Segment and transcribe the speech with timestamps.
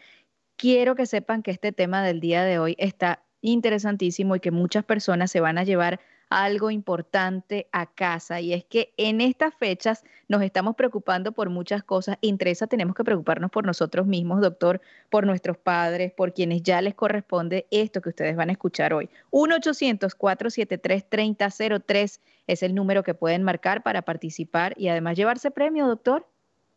[0.55, 4.84] Quiero que sepan que este tema del día de hoy está interesantísimo y que muchas
[4.84, 10.02] personas se van a llevar algo importante a casa y es que en estas fechas
[10.28, 12.19] nos estamos preocupando por muchas cosas.
[12.22, 16.80] Entre esas tenemos que preocuparnos por nosotros mismos, doctor, por nuestros padres, por quienes ya
[16.80, 19.08] les corresponde esto que ustedes van a escuchar hoy.
[19.30, 26.28] 1-800-473-3003 es el número que pueden marcar para participar y además llevarse premio, doctor.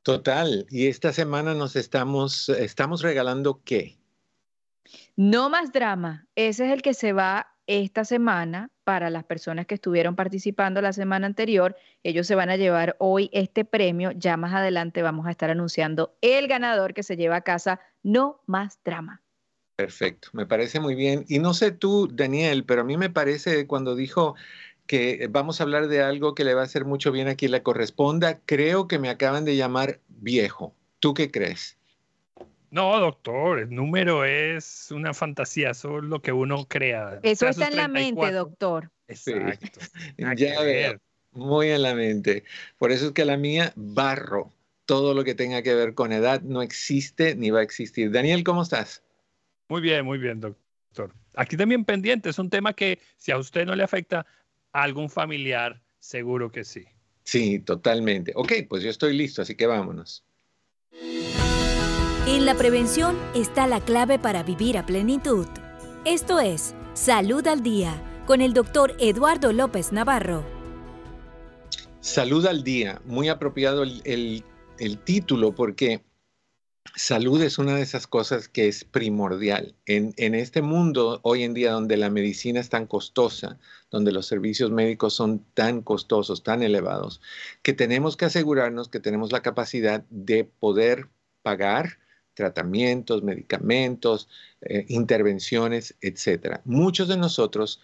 [0.04, 0.66] Total.
[0.70, 3.98] Y esta semana nos estamos, estamos regalando qué?
[5.16, 6.28] No más drama.
[6.36, 10.92] Ese es el que se va esta semana para las personas que estuvieron participando la
[10.92, 11.76] semana anterior.
[12.02, 14.10] Ellos se van a llevar hoy este premio.
[14.12, 18.42] Ya más adelante vamos a estar anunciando el ganador que se lleva a casa No
[18.48, 19.22] Más Drama.
[19.76, 21.26] Perfecto, me parece muy bien.
[21.28, 24.36] Y no sé tú, Daniel, pero a mí me parece cuando dijo
[24.88, 27.52] que vamos a hablar de algo que le va a hacer mucho bien a quien
[27.52, 30.76] le corresponda, creo que me acaban de llamar viejo.
[31.00, 31.79] ¿Tú qué crees?
[32.72, 37.20] No, doctor, el número es una fantasía, eso es lo que uno crea.
[37.24, 38.92] Eso está en la mente, doctor.
[39.08, 39.80] Exacto.
[40.36, 41.00] ya veo,
[41.32, 42.44] muy en la mente.
[42.78, 44.52] Por eso es que la mía, barro.
[44.86, 48.12] Todo lo que tenga que ver con edad no existe ni va a existir.
[48.12, 49.04] Daniel, ¿cómo estás?
[49.68, 51.14] Muy bien, muy bien, doctor.
[51.36, 54.26] Aquí también pendiente, es un tema que si a usted no le afecta
[54.74, 56.86] a algún familiar, seguro que sí.
[57.24, 58.32] Sí, totalmente.
[58.36, 60.24] Ok, pues yo estoy listo, así que vámonos.
[62.30, 65.48] En la prevención está la clave para vivir a plenitud.
[66.06, 70.46] Esto es Salud al Día con el doctor Eduardo López Navarro.
[72.02, 74.44] Salud al Día, muy apropiado el,
[75.06, 76.04] título porque
[76.96, 79.74] salud es una de esas cosas que es primordial.
[79.88, 83.58] En, en, este mundo hoy en día donde la medicina es tan costosa,
[83.90, 87.22] donde los servicios médicos son tan costosos, tan elevados,
[87.64, 91.10] que tenemos que asegurarnos que tenemos la capacidad de poder
[91.42, 91.98] pagar
[92.40, 94.30] tratamientos, medicamentos,
[94.62, 96.62] eh, intervenciones, etc.
[96.64, 97.82] Muchos de nosotros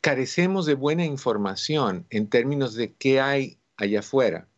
[0.00, 4.48] carecemos de buena información en términos de qué hay allá afuera.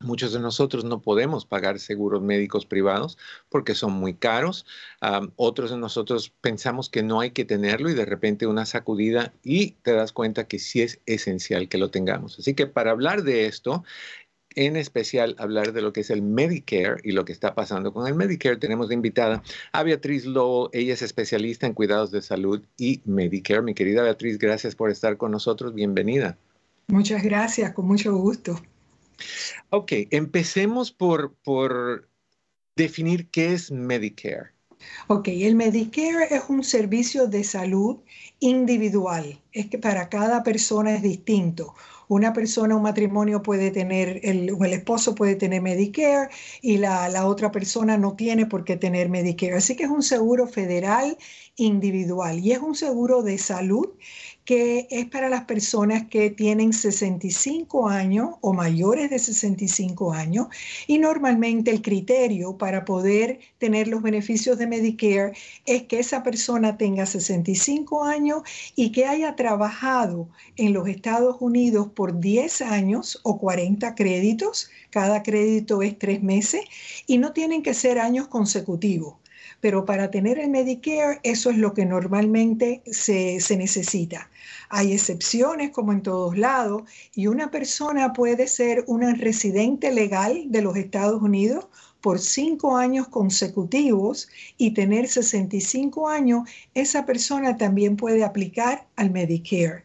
[0.00, 3.16] Muchos de nosotros no podemos pagar seguros médicos privados
[3.48, 4.66] porque son muy caros.
[5.36, 9.70] otros de nosotros pensamos que no hay que tenerlo y de repente una sacudida y
[9.82, 12.38] te das cuenta que sí es esencial que lo tengamos.
[12.40, 13.84] Así que para hablar de esto,
[14.54, 18.06] en especial hablar de lo que es el Medicare y lo que está pasando con
[18.06, 18.56] el Medicare.
[18.56, 19.42] Tenemos de invitada
[19.72, 23.62] a Beatriz Lowe, ella es especialista en cuidados de salud y Medicare.
[23.62, 26.36] Mi querida Beatriz, gracias por estar con nosotros, bienvenida.
[26.88, 28.60] Muchas gracias, con mucho gusto.
[29.70, 32.08] Ok, empecemos por, por
[32.76, 34.54] definir qué es Medicare.
[35.06, 37.98] Ok, el Medicare es un servicio de salud
[38.40, 41.74] individual, es que para cada persona es distinto
[42.14, 46.28] una persona, un matrimonio puede tener, el, el esposo puede tener Medicare
[46.62, 49.56] y la, la, otra persona no tiene por qué tener Medicare.
[49.56, 51.18] Así que es un seguro federal
[51.56, 53.88] individual y es un seguro de salud
[54.44, 60.48] que es para las personas que tienen 65 años o mayores de 65 años
[60.86, 65.32] y normalmente el criterio para poder tener los beneficios de Medicare
[65.64, 68.42] es que esa persona tenga 65 años
[68.76, 75.22] y que haya trabajado en los Estados Unidos por 10 años o 40 créditos, cada
[75.22, 76.62] crédito es tres meses
[77.06, 79.14] y no tienen que ser años consecutivos
[79.64, 84.28] pero para tener el Medicare eso es lo que normalmente se, necesita.
[84.68, 86.82] Hay excepciones como en todos lados
[87.14, 91.66] y una persona puede ser una residente legal de los Estados Unidos
[92.02, 94.28] por cinco años consecutivos
[94.58, 99.83] y tener 65 años, esa persona también puede aplicar al Medicare.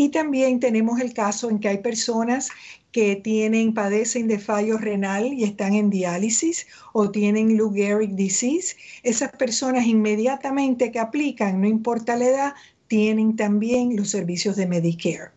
[0.00, 2.48] Y también tenemos el caso en que hay personas
[2.90, 8.76] que tienen, padecen de fallo renal y están en diálisis o tienen Lou Gehrig disease.
[9.02, 12.54] Esas personas inmediatamente que aplican, no importa la edad,
[12.88, 15.32] tienen también los servicios de Medicare.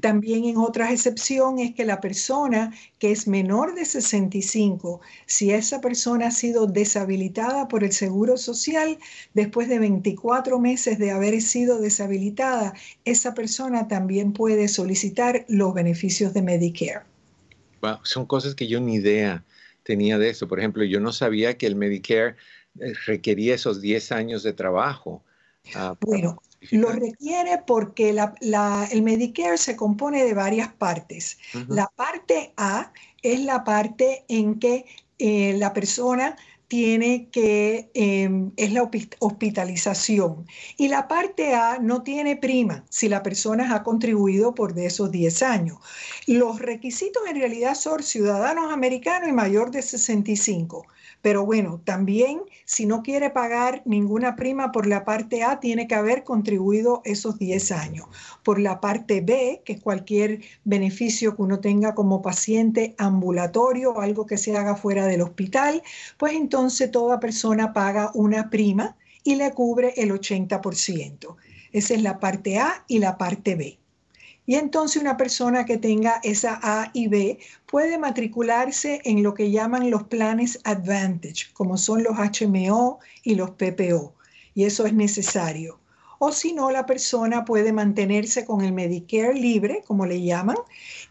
[0.00, 5.80] También en otras excepción es que la persona que es menor de 65, si esa
[5.80, 8.98] persona ha sido deshabilitada por el Seguro Social,
[9.34, 12.74] después de 24 meses de haber sido deshabilitada,
[13.04, 17.04] esa persona también puede solicitar los beneficios de Medicare.
[18.02, 19.44] son cosas que yo ni idea
[19.82, 20.48] tenía de eso.
[20.48, 22.36] Por ejemplo, yo no sabía que el Medicare
[22.78, 25.22] eh, requería esos 10 años de trabajo.
[25.74, 31.38] Ah, bueno, lo requiere porque el Medicare se compone de varias partes.
[31.68, 34.84] La parte A es la parte en que
[35.18, 36.36] eh, la persona
[36.68, 38.88] tiene que, em, es la
[39.20, 40.46] hospitalización.
[40.76, 45.10] Y la parte A no tiene prima si la persona ha contribuido por de esos
[45.10, 45.78] 10 años.
[46.26, 50.86] Los requisitos en realidad son ciudadanos americanos y mayor de 65.
[51.22, 55.94] Pero bueno, también si no quiere pagar ninguna prima por la parte A, tiene que
[55.94, 58.06] haber contribuido esos 10 años.
[58.42, 64.00] Por la parte B, que es cualquier beneficio que uno tenga como paciente ambulatorio o
[64.00, 65.82] algo que se haga fuera del hospital,
[66.16, 71.36] pues entonces toda persona paga una prima y le cubre el 80%.
[71.72, 73.78] Esa es la parte A y la parte B.
[74.48, 79.50] Y entonces una persona que tenga esa A y B puede matricularse en lo que
[79.50, 84.14] llaman los planes Advantage, como son los HMO y los PPO.
[84.54, 85.78] Y eso es necesario.
[86.18, 90.56] O si no, la persona puede mantenerse con el Medicare libre, como le llaman,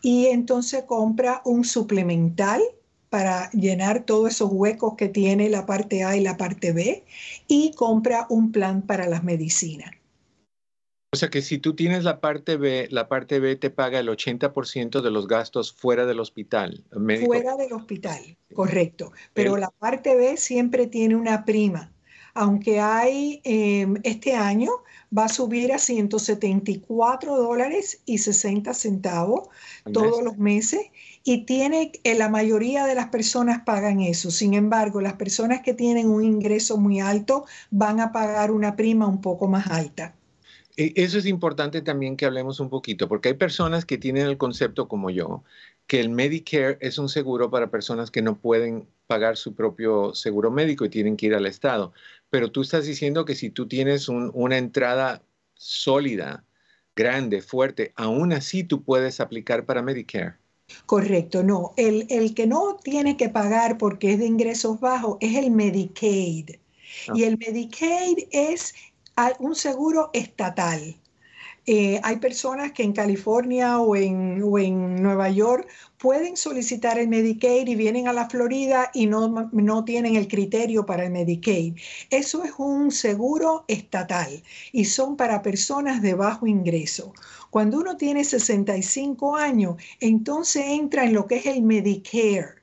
[0.01, 2.63] y entonces compra un suplemental
[3.11, 7.03] para llenar todos esos huecos que tiene la parte A y la parte B
[7.47, 9.91] y compra un plan para las medicinas.
[11.17, 14.07] O sea que si tú tienes la parte B, la parte B te paga el
[14.07, 16.83] 80% de los gastos fuera del hospital.
[17.25, 19.13] Fuera del hospital, correcto.
[19.33, 21.91] Pero la parte B siempre tiene una prima.
[22.35, 24.69] Aunque hay, em, este año
[25.17, 29.47] va a subir a 174 dólares y 60 centavos
[29.91, 30.81] todos los meses
[31.23, 34.29] y tiene, eh, la mayoría de las personas pagan eso.
[34.29, 39.07] Sin embargo, las personas que tienen un ingreso muy alto van a pagar una prima
[39.07, 40.13] un poco más alta.
[40.77, 44.37] E, eso es importante también que hablemos un poquito, porque hay personas que tienen el
[44.37, 45.43] concepto como yo,
[45.87, 50.51] que el Medicare es un seguro para personas que no pueden pagar su propio seguro
[50.51, 51.93] médico y tienen que ir al Estado.
[52.29, 55.23] Pero tú estás diciendo que si tú tienes una entrada
[55.55, 56.43] sólida,
[56.95, 60.35] grande, fuerte, aún así tú puedes aplicar para Medicare.
[60.85, 61.73] Correcto, no.
[61.77, 66.57] El, el que no tiene que pagar porque es de ingresos bajos es el Medicaid.
[67.07, 67.13] Ah.
[67.15, 68.75] Y el Medicaid es
[69.39, 70.95] un seguro estatal.
[71.69, 75.67] Eh, hay personas que en California o en, en, Nueva York
[75.97, 80.85] pueden solicitar el Medicaid y vienen a la Florida y no, no tienen el criterio
[80.85, 81.75] para el Medicaid.
[82.09, 87.11] Eso es un seguro estatal y son para personas de bajo ingreso.
[87.49, 92.56] Cuando uno tiene 65 años, entonces entra en lo que es el Medicare.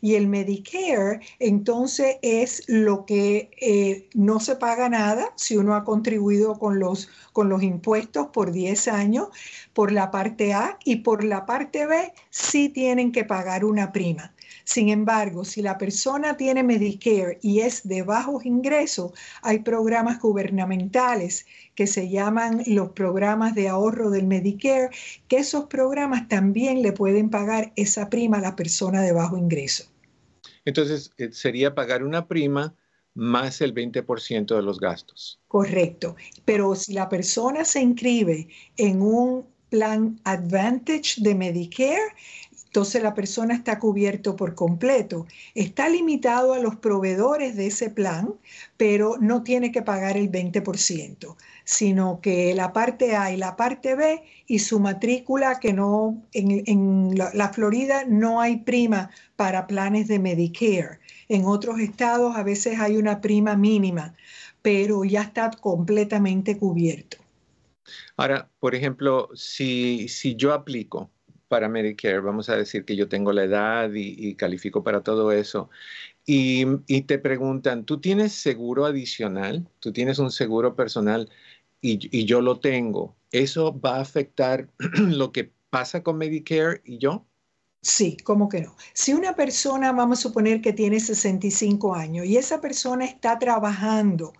[0.00, 5.84] Y el Medicare, entonces, es lo que eh, no se paga nada si uno ha
[5.84, 9.28] contribuido con los, con los impuestos por 10 años,
[9.72, 14.35] por la parte A y por la parte B sí tienen que pagar una prima.
[14.64, 19.12] Sin embargo, si la persona tiene Medicare y es de bajos ingresos,
[19.42, 24.90] hay programas gubernamentales que se llaman los programas de ahorro del Medicare,
[25.28, 29.84] que esos programas también le pueden pagar esa prima a la persona de bajo ingreso.
[30.64, 32.74] Entonces, eh, sería pagar una prima
[33.14, 35.40] más el 20% de los gastos.
[35.48, 42.12] Correcto, pero si la persona se inscribe en un plan Advantage de Medicare,
[42.76, 45.26] entonces la persona está cubierto por completo.
[45.54, 48.34] Está limitado a los proveedores de ese plan,
[48.76, 53.94] pero no tiene que pagar el 20%, sino que la parte A y la parte
[53.94, 60.18] B y su matrícula, que no, en, la Florida no hay prima para planes de
[60.18, 60.98] Medicare.
[61.30, 64.14] En otros estados a veces hay una prima mínima,
[64.60, 67.16] pero ya está completamente cubierto.
[68.18, 71.10] Ahora, por ejemplo, si, si yo aplico
[71.48, 75.70] para Medicare, vamos a decir que yo tengo la edad y, califico para todo eso,
[76.26, 76.64] y,
[77.02, 79.68] te preguntan, ¿tú tienes seguro adicional?
[79.80, 81.30] ¿Tú tienes un seguro personal?
[81.80, 83.16] Y, yo lo tengo.
[83.30, 87.26] ¿Eso va a afectar lo que pasa con Medicare y yo?
[87.88, 88.74] Sí, ¿cómo que no?
[88.94, 94.32] Si una persona, vamos a suponer que tiene 65 años y esa persona está trabajando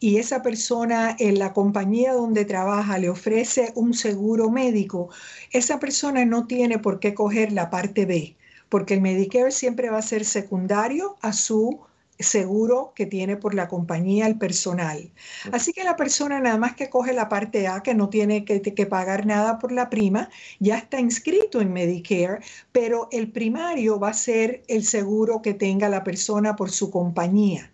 [0.00, 5.10] y esa persona en la compañía donde trabaja le ofrece un seguro médico,
[5.52, 8.36] esa persona no tiene por qué coger la parte B,
[8.68, 11.78] porque el Medicare siempre va a ser secundario a su
[12.18, 15.10] seguro que tiene por la compañía el personal.
[15.52, 18.86] Así que la persona nada más que coge la parte A, que no tiene que,
[18.86, 22.40] pagar nada por la prima, ya está inscrito en Medicare,
[22.72, 27.70] pero el primario va a ser el seguro que tenga la persona por su compañía.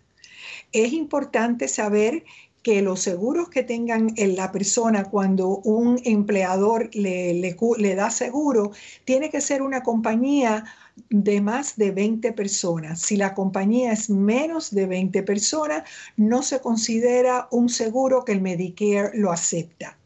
[0.71, 2.25] Es importante saber
[2.65, 7.31] que los seguros que tengan en la persona cuando un empleador le,
[7.77, 8.71] le da seguro,
[9.03, 10.63] tiene que ser una compañía
[11.11, 13.01] de más de 20 personas.
[13.01, 15.83] Si la compañía es menos de 20 personas,
[16.17, 19.99] no se considera un seguro que el Medicare lo acepta.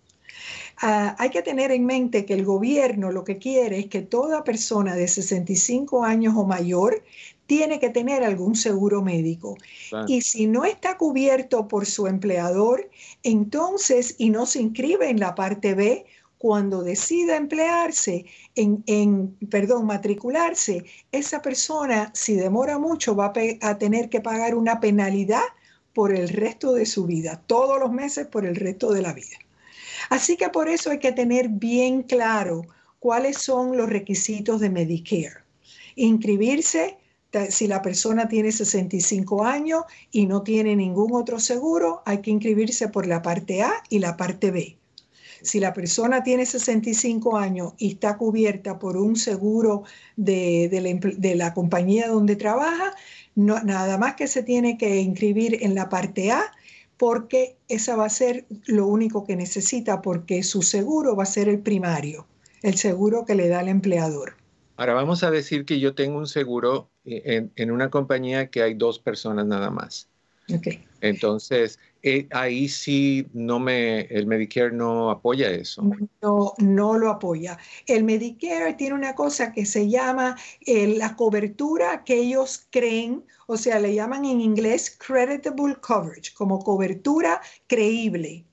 [0.81, 4.43] Ah, hay que tener en mente que el gobierno lo que quiere es que toda
[4.43, 7.03] persona de 65 años o mayor
[7.49, 9.57] tiene que tener algún seguro médico.
[10.05, 12.91] Y si no está cubierto por su empleador,
[13.23, 16.05] entonces, y no se inscribe en la parte B,
[16.37, 24.09] cuando decida emplearse, en, perdón, matricularse, esa persona, si demora mucho, va a, a tener
[24.09, 25.47] que pagar una penalidad
[25.95, 29.37] por el resto de su vida, todos los meses por el resto de la vida.
[30.11, 32.61] Así que por eso hay que tener bien claro
[32.99, 35.43] cuáles son los requisitos de Medicare.
[35.95, 36.98] Inscribirse
[37.49, 42.87] si la persona tiene 65 años y no tiene ningún otro seguro, hay que inscribirse
[42.87, 44.77] por la parte A y la parte B.
[45.41, 49.83] Si la persona tiene 65 años y está cubierta por un seguro
[50.17, 50.69] de,
[51.35, 52.93] la, compañía donde trabaja,
[53.35, 56.51] nada más que se tiene que inscribir en la parte A
[56.97, 61.47] porque esa va a ser lo único que necesita porque su seguro va a ser
[61.47, 62.27] el primario,
[62.61, 64.35] el seguro que le da el empleador.
[64.75, 68.73] Ahora vamos a decir que yo tengo un seguro en, en una compañía que hay
[68.73, 70.07] dos personas nada más.
[70.53, 70.83] Okay.
[71.01, 75.83] Entonces, eh, ahí sí no me, el Medicare no apoya eso.
[76.21, 77.57] No, no lo apoya.
[77.85, 83.57] El Medicare tiene una cosa que se llama eh, la cobertura que ellos creen, o
[83.57, 88.45] sea, le llaman en inglés creditable coverage, como cobertura creíble.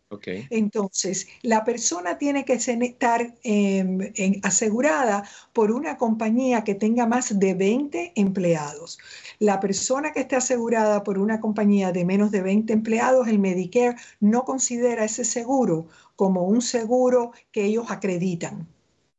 [0.51, 7.55] Entonces, la persona tiene que estar em, asegurada por una compañía que tenga más de
[7.55, 8.99] 20 empleados.
[9.41, 13.97] La persona que esté asegurada por una compañía de menos de 20 empleados, el Medicare
[14.21, 18.69] no considera ese seguro como un seguro que ellos acreditan.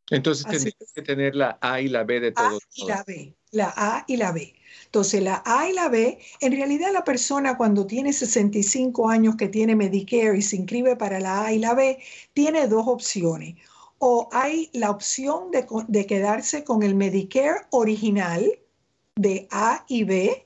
[0.09, 2.63] Entonces, tendría que tener la A y la B de todos.
[2.63, 4.56] A y la B, la A y la B.
[4.85, 9.47] Entonces, la A y la B, en realidad la persona cuando tiene 65 años que
[9.47, 11.99] tiene Medicare y se inscribe para la A y la B,
[12.33, 13.55] tiene dos opciones.
[13.99, 18.45] O hay la opción de, quedarse con el Medicare original
[19.15, 20.45] de A y B,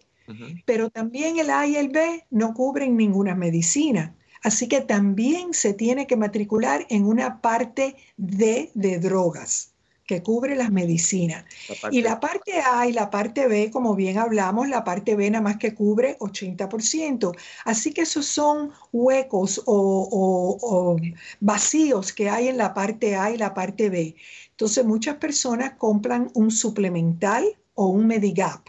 [0.66, 4.16] pero también el A y el B no cubren ninguna medicina.
[4.44, 9.71] Así que también se tiene que matricular en una parte D de drogas
[10.12, 11.46] que cubre las medicinas.
[11.90, 15.42] y la parte A y la parte B, como bien hablamos, la parte B nada
[15.42, 17.32] más que cubre 80%.
[17.64, 20.98] Así que esos son huecos o,
[21.40, 24.14] vacíos que hay en la parte A y la parte B.
[24.50, 28.68] Entonces muchas personas compran un suplemental o un Medigap.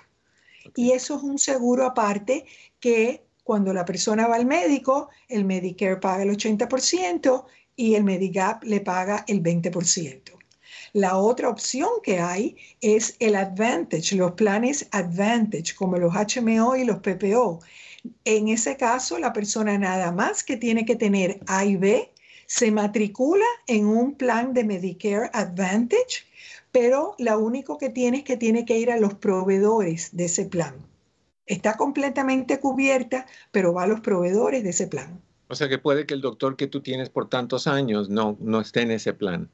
[0.76, 2.46] Y eso es un seguro aparte
[2.78, 7.44] que cuando la persona va al médico, el Medicare paga el 80%
[7.74, 10.31] y el Medigap le paga el 20%.
[10.92, 16.84] La otra opción que hay es el Advantage, los planes Advantage, como los HMO y
[16.84, 17.60] los PPO.
[18.26, 22.12] En ese caso, la persona nada más que tiene que tener A y B,
[22.46, 26.26] se matricula en un plan de Medicare Advantage,
[26.70, 30.44] pero lo único que tiene es que tiene que ir a los proveedores de ese
[30.44, 30.74] plan.
[31.46, 35.22] Está completamente cubierta, pero va a los proveedores de ese plan.
[35.48, 38.60] O sea que puede que el doctor que tú tienes por tantos años no, no
[38.60, 39.50] esté en ese plan.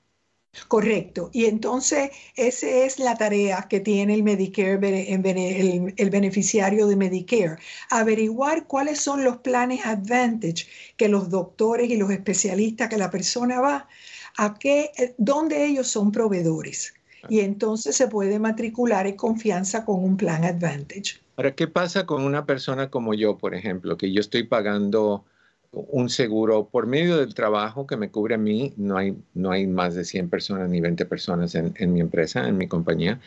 [0.66, 1.30] Correcto.
[1.32, 4.74] Y entonces esa es la tarea que tiene el Medicare,
[5.12, 7.58] el, el, beneficiario de Medicare,
[7.90, 13.60] averiguar cuáles son los planes Advantage que los doctores y los especialistas que la persona
[13.60, 13.88] va,
[14.36, 16.94] a qué, eh, dónde ellos son proveedores.
[17.28, 21.20] Y entonces se puede matricular en confianza con un plan Advantage.
[21.36, 25.24] Ahora, ¿qué pasa con una persona como yo, por ejemplo, que yo estoy pagando
[25.72, 28.72] un seguro por medio del trabajo que me cubre a mí.
[28.76, 32.56] No hay, no hay más de 100 personas ni 20 personas en, mi empresa, en
[32.56, 33.20] mi compañía.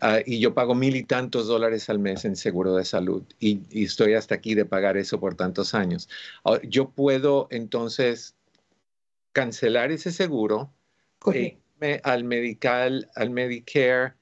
[0.00, 3.60] Ah, y yo pago mil y tantos dólares al mes en seguro de salud y,
[3.84, 6.08] estoy hasta aquí de pagar eso por tantos años.
[6.44, 8.34] Ah, yo puedo entonces
[9.32, 10.70] cancelar ese seguro,
[11.26, 14.14] irme al medical, al Medicare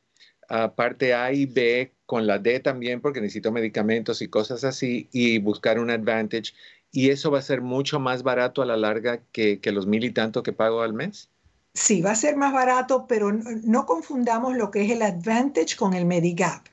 [0.77, 5.39] parte A y B con la D también porque necesito medicamentos y cosas así y
[5.39, 6.53] buscar un Advantage
[6.97, 10.13] y eso va a ser mucho más barato a la larga que, los mil y
[10.13, 11.29] tanto que pago al mes.
[11.75, 15.93] Sí, va a ser más barato, pero no, confundamos lo que es el Advantage con
[15.93, 16.65] el Medigap.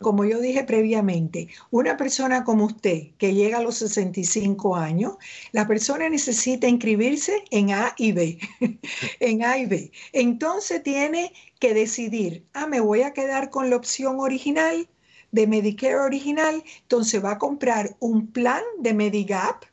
[0.00, 5.14] Como yo dije previamente, una persona como usted que llega a los 65 años,
[5.50, 8.38] la persona necesita inscribirse en A y B,
[9.18, 9.90] en A y B.
[10.12, 14.88] Entonces tiene que decidir, ah, me voy a quedar con la opción original
[15.32, 19.64] de Medicare original, entonces va a comprar un plan de Medigap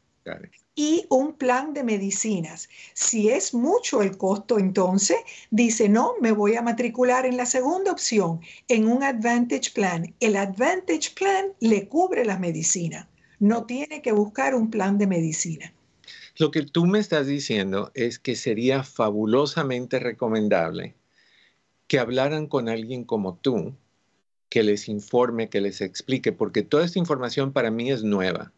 [0.79, 2.69] y un plan de medicinas.
[2.93, 5.17] Si es mucho el costo, entonces
[5.51, 10.13] dice, no, me voy a matricular en la segunda opción, en un Advantage Plan.
[10.21, 13.07] El Advantage Plan le cubre las medicinas.
[13.39, 15.74] No tiene que buscar un plan de medicina.
[16.38, 20.95] Lo que tú me estás diciendo es que sería fabulosamente recomendable
[21.88, 23.75] que hablaran con alguien como tú,
[24.48, 28.53] que les informe, que les explique, porque toda esta información para mí es nueva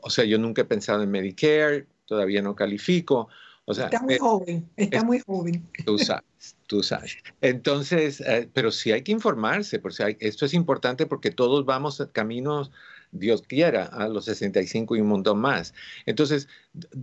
[0.00, 3.28] o sea, yo nunca he pensado en Medicare, todavía no califico.
[3.64, 5.68] O sea, está muy joven, está muy joven.
[5.84, 7.18] Tú sabes, tú sabes.
[7.42, 12.70] Entonces, eh, pero sí hay que informarse, porque esto es importante porque todos vamos caminos,
[13.12, 15.74] Dios quiera, a los 65 y un montón más.
[16.06, 16.48] Entonces,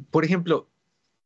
[0.09, 0.67] por ejemplo,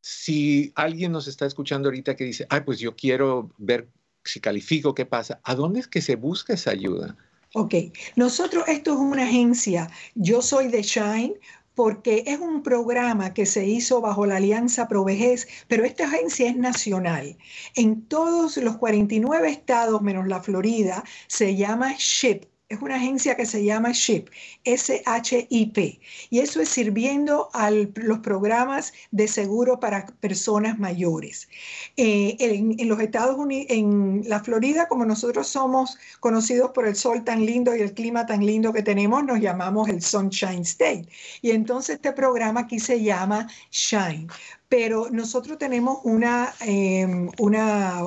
[0.02, 3.88] si alguien nos está escuchando ahorita que dice, ay, pues yo quiero ver
[4.26, 7.16] si califico, qué pasa, ¿a dónde es que se busca esa ayuda?
[7.56, 7.74] Ok,
[8.16, 11.34] nosotros, esto es una agencia, yo soy de Shine
[11.74, 16.58] porque es un programa que se hizo bajo la Alianza Provejez, pero esta agencia es
[16.58, 17.38] nacional.
[17.76, 23.48] En todos los 49 estados, menos la Florida, se llama SHIP, es una agencia que
[23.48, 24.30] se llama SHIP,
[24.64, 26.00] S-H-I-P,
[26.30, 31.50] y eso es sirviendo a los programas de seguro para personas mayores.
[31.98, 37.24] Eh, en, los Estados Unidos, en la Florida, como nosotros somos conocidos por el sol
[37.24, 41.08] tan lindo y el clima tan lindo que tenemos, nos llamamos el Sunshine State.
[41.42, 44.28] Y entonces este programa aquí se llama Shine
[44.70, 48.04] pero nosotros tenemos una, em, una,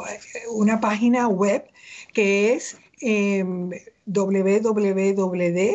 [0.52, 1.64] una página web
[2.12, 3.72] que es em,
[4.06, 5.72] www.ship.org.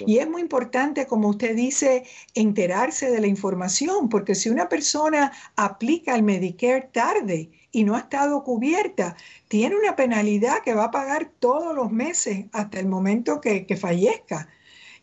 [0.01, 5.33] Y es muy importante, como usted dice, enterarse de la información, porque si una persona
[5.57, 9.17] aplica el Medicare tarde y no ha estado cubierta,
[9.49, 13.77] tiene una penalidad que va a pagar todos los meses hasta el momento que, que
[13.77, 14.49] fallezca.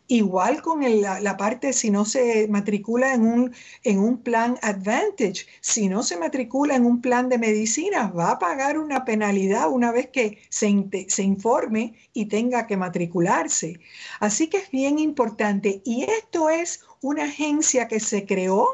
[0.08, 5.88] Igual con la, parte, si no se matricula en un, en un plan Advantage, si
[5.88, 10.08] no se matricula en un plan de medicina, va a pagar una penalidad una vez
[10.08, 13.80] que se, se informe y tenga que matricularse.
[14.20, 15.82] Así que es bien importante.
[15.84, 18.68] Y esto es una agencia que se creó,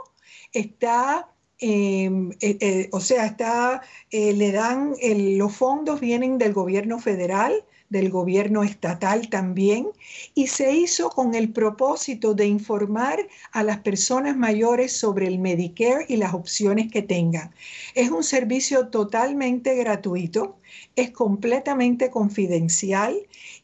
[0.52, 4.94] está em, eh, eh, o sea, está, eh, le dan,
[5.38, 9.88] los fondos vienen del gobierno federal, del gobierno estatal también,
[10.34, 13.18] y se hizo con el propósito de informar
[13.52, 17.54] a las personas mayores sobre el Medicare y las opciones que tengan.
[17.94, 20.56] Es un servicio totalmente gratuito,
[20.96, 23.14] es completamente confidencial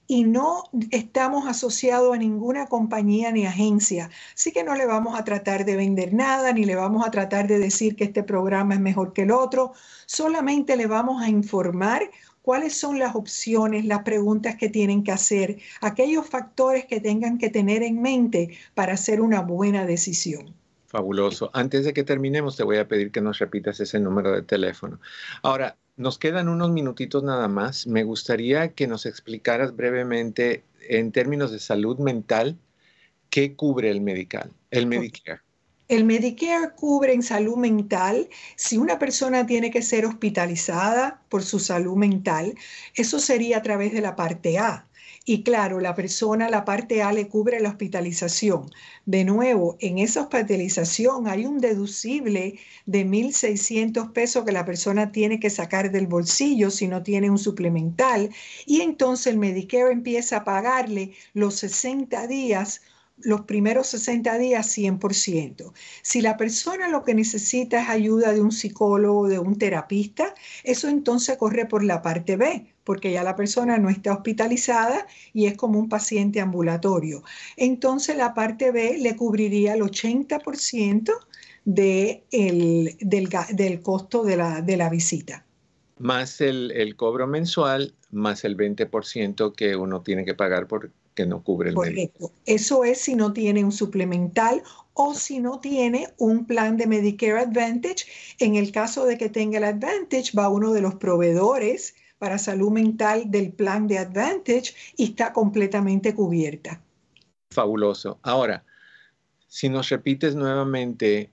[0.06, 4.10] y no estamos asociados a ninguna compañía ni agencia.
[4.34, 7.46] Así que no le vamos a tratar de vender nada, ni le vamos a tratar
[7.46, 9.72] de decir que este programa es mejor que el otro.
[10.06, 12.10] Solamente le vamos a informar
[12.48, 17.50] cuáles son las opciones, las preguntas que tienen que hacer, aquellos factores que tengan que
[17.50, 20.54] tener en mente para hacer una buena decisión.
[20.86, 21.50] Fabuloso.
[21.52, 24.98] Antes de que terminemos, te voy a pedir que nos repitas ese número de teléfono.
[25.42, 27.86] Ahora, nos quedan unos minutitos nada más.
[27.86, 32.56] Me gustaría que nos explicaras brevemente, en términos de salud mental,
[33.28, 35.42] qué cubre el medical, el Medicare.
[35.88, 41.58] El Medicare cubre en salud mental si una persona tiene que ser hospitalizada por su
[41.58, 42.54] salud mental,
[42.94, 44.86] eso sería a través de la parte A.
[45.24, 48.70] Y claro, la persona, la parte A le cubre la hospitalización.
[49.06, 55.40] De nuevo, en esa hospitalización hay un deducible de 1.600 pesos que la persona tiene
[55.40, 58.28] que sacar del bolsillo si no tiene un suplemental.
[58.66, 62.82] Y entonces el Medicare empieza a pagarle los 60 días
[63.22, 65.72] los primeros 60 días 100%.
[66.02, 70.88] Si la persona lo que necesita es ayuda de un psicólogo, de un terapista, eso
[70.88, 75.56] entonces corre por la parte B, porque ya la persona no está hospitalizada y es
[75.56, 77.22] como un paciente ambulatorio.
[77.56, 81.12] Entonces la parte B le cubriría el 80%
[81.64, 85.44] de el, del, costo de la, de la visita.
[85.98, 90.68] Más el, el, cobro mensual, más el 20% que uno tiene que pagar
[91.18, 92.32] porque no cubre el Correcto.
[92.46, 94.62] Eso es si no tiene un suplemental
[94.94, 98.06] o si no tiene un plan de Medicare Advantage.
[98.38, 102.70] En el caso de que tenga el Advantage, va uno de los proveedores para salud
[102.70, 106.80] mental del plan de Advantage y está completamente cubierta.
[107.50, 108.18] Fabuloso.
[108.22, 108.64] Ahora,
[109.48, 111.32] si nos repites nuevamente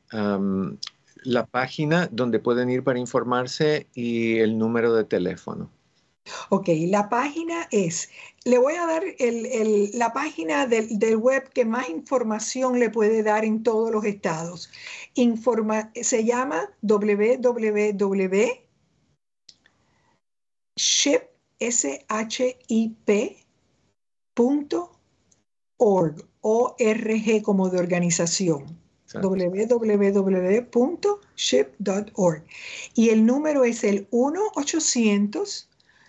[1.24, 5.70] la página donde pueden ir para informarse y el número de teléfono.
[6.50, 8.10] Ok, la página es,
[8.44, 9.04] le voy a dar
[9.94, 14.70] la página del, del, web que más información le puede dar en todos los estados.
[15.14, 18.66] Informa, se llama www
[20.76, 21.46] ship.org,
[26.42, 28.78] O-R-G como de organización.
[29.14, 30.04] www.ship.org.
[32.94, 34.08] Y el número es el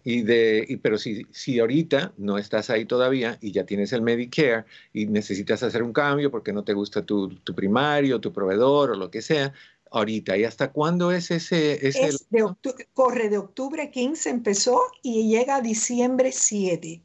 [0.05, 4.65] Y de, pero si, si ahorita no estás ahí todavía y ya tienes el Medicare
[4.93, 8.95] y necesitas hacer un cambio porque no te gusta tu, tu primario, tu proveedor o
[8.95, 9.53] lo que sea,
[9.91, 10.37] ahorita.
[10.37, 11.87] ¿Y hasta cuándo es ese?
[11.87, 11.97] Es
[12.31, 12.55] de
[12.93, 17.01] corre de octubre 15 empezó y llega a diciembre 7.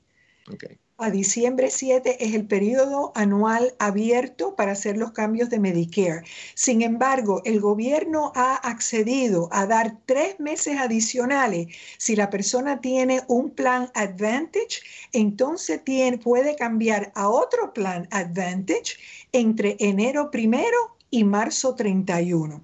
[0.53, 6.23] Okay a diciembre 7 es el periodo anual abierto para hacer los cambios de Medicare.
[6.55, 11.67] Sin embargo, el gobierno ha accedido a dar tres meses adicionales.
[11.97, 14.81] Si la persona tiene un plan Advantage,
[15.13, 18.97] entonces tiene, puede cambiar a otro plan Advantage
[19.31, 22.61] entre enero primero y marzo 31.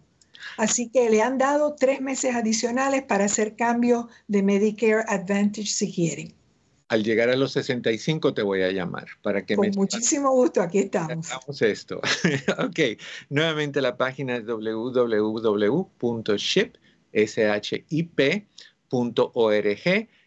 [0.58, 5.92] Así que le han dado tres meses adicionales para hacer cambios de Medicare Advantage si
[5.92, 6.45] quieren
[6.88, 10.80] al llegar a los 65 te voy a llamar para que Con muchísimo gusto, aquí
[10.80, 11.30] estamos.
[11.32, 12.02] Hagamos esto.
[12.60, 12.80] ok,
[13.30, 15.30] nuevamente la página es www.ship.org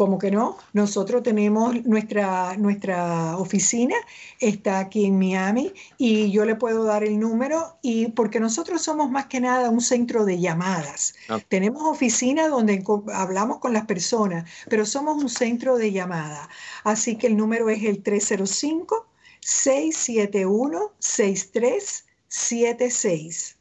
[0.00, 3.96] Como que no, nosotros tenemos nuestra, nuestra oficina,
[4.38, 9.10] está aquí en Miami y yo le puedo dar el número y porque nosotros somos
[9.10, 11.12] más que nada un centro de llamadas.
[11.48, 12.82] Tenemos oficina donde
[13.12, 16.48] hablamos con las personas, pero somos un centro de llamadas.
[16.82, 19.06] Así que el número es el 305
[19.40, 23.56] 671 6376.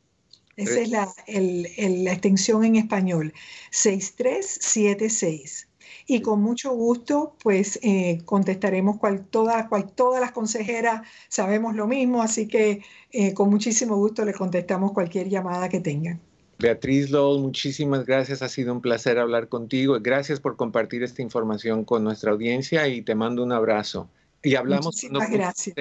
[0.56, 3.34] Esa es la, la extensión en español,
[3.72, 5.66] 6376
[6.10, 11.86] y con mucho gusto pues eh, contestaremos cual, todas, cual, todas las consejeras sabemos lo
[11.86, 16.20] mismo, así que eh, con muchísimo gusto le contestamos cualquier llamada que tengan.
[16.58, 19.98] Beatriz Lowell, muchísimas gracias, ha sido un placer hablar contigo.
[20.02, 24.10] Gracias por compartir esta información con nuestra audiencia y te mando un abrazo.
[24.42, 24.88] Y hablamos.
[24.88, 25.76] Muchísimas gracias.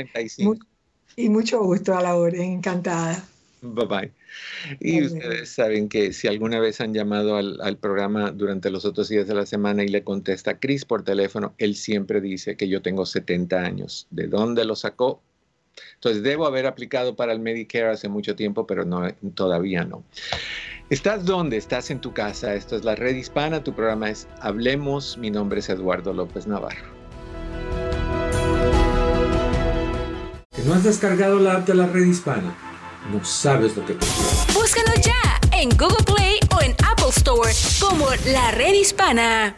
[1.16, 3.24] y mucho gusto a la hora, encantada.
[3.60, 4.12] Bye bye.
[4.80, 9.08] Y ustedes saben que si alguna vez han llamado al, al, programa durante los otros
[9.08, 12.82] días de la semana y le contesta Chris por teléfono, él siempre dice que yo
[12.82, 14.06] tengo 70 años.
[14.10, 15.20] ¿De dónde lo sacó?
[15.94, 20.04] Entonces debo haber aplicado para el Medicare hace mucho tiempo, pero no, todavía no.
[20.90, 21.56] ¿Estás dónde?
[21.56, 22.54] Estás en tu casa.
[22.54, 23.62] Esto es la Red Hispana.
[23.62, 25.18] Tu programa es Hablemos.
[25.18, 26.86] Mi nombre es Eduardo López Navarro.
[30.50, 32.67] ¿Que no has descargado la app de la Red Hispana?
[33.10, 34.06] No sabes lo que te
[34.52, 39.56] Búscalo ya en Google Play o en Apple Store como la red hispana.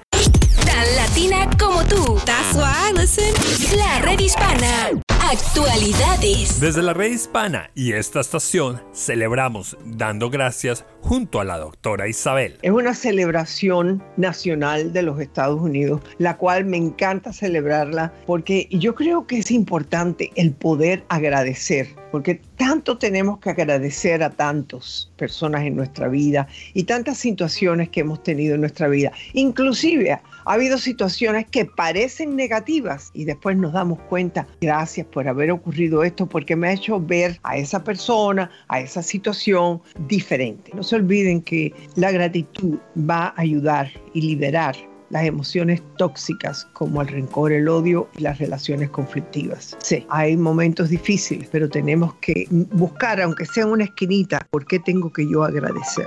[0.65, 2.21] Tan latina como tú.
[2.25, 3.35] That's why I listen.
[3.77, 5.01] La red hispana.
[5.31, 6.61] Actualidades.
[6.61, 12.59] Desde la red hispana y esta estación celebramos dando gracias junto a la doctora Isabel.
[12.63, 18.97] Es una celebración nacional de los Estados Unidos, la cual me encanta celebrarla porque yo
[18.97, 25.63] creo que es importante el poder agradecer, porque tanto tenemos que agradecer a tantas personas
[25.63, 29.13] en nuestra vida y tantas situaciones que hemos tenido en nuestra vida.
[29.35, 35.51] Inclusive ha habido situaciones que parecen negativas y después nos damos cuenta, gracias por haber
[35.51, 40.71] ocurrido esto, porque me ha hecho ver a esa persona, a esa situación diferente.
[40.75, 44.77] No se olviden que la gratitud va a ayudar y liberar
[45.11, 49.77] las emociones tóxicas como el rencor, el odio y las relaciones conflictivas.
[49.83, 54.79] Sí, hay momentos difíciles, pero tenemos que buscar, aunque sea en una esquinita, por qué
[54.79, 56.07] tengo que yo agradecer.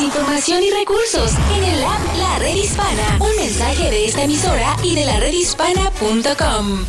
[0.00, 3.18] Más información y recursos en el app La Red Hispana.
[3.20, 6.84] Un mensaje de esta emisora y de la redhispana.com.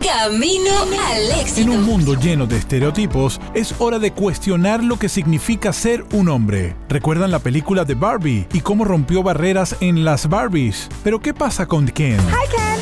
[0.00, 0.70] Camino
[1.06, 1.60] al éxito.
[1.60, 6.30] En un mundo lleno de estereotipos, es hora de cuestionar lo que significa ser un
[6.30, 6.76] hombre.
[6.88, 10.88] ¿Recuerdan la película de Barbie y cómo rompió barreras en las Barbies?
[11.02, 12.20] Pero ¿qué pasa con Ken?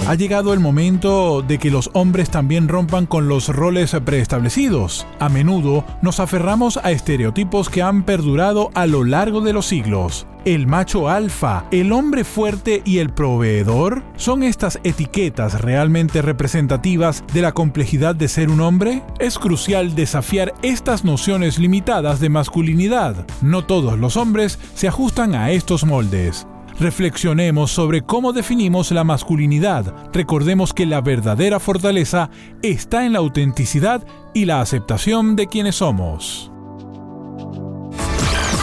[0.08, 5.06] Ha llegado el momento de que los hombres también rompan con los roles preestablecidos.
[5.20, 10.26] A menudo nos aferramos a estereotipos que han perdurado a lo largo de los siglos.
[10.44, 17.42] El macho alfa, el hombre fuerte y el proveedor, ¿son estas etiquetas realmente representativas de
[17.42, 19.04] la complejidad de ser un hombre?
[19.20, 23.24] Es crucial desafiar estas nociones limitadas de masculinidad.
[23.40, 26.48] No todos los hombres se ajustan a estos moldes.
[26.78, 29.94] Reflexionemos sobre cómo definimos la masculinidad.
[30.12, 32.30] Recordemos que la verdadera fortaleza
[32.62, 34.04] está en la autenticidad
[34.34, 36.50] y la aceptación de quienes somos.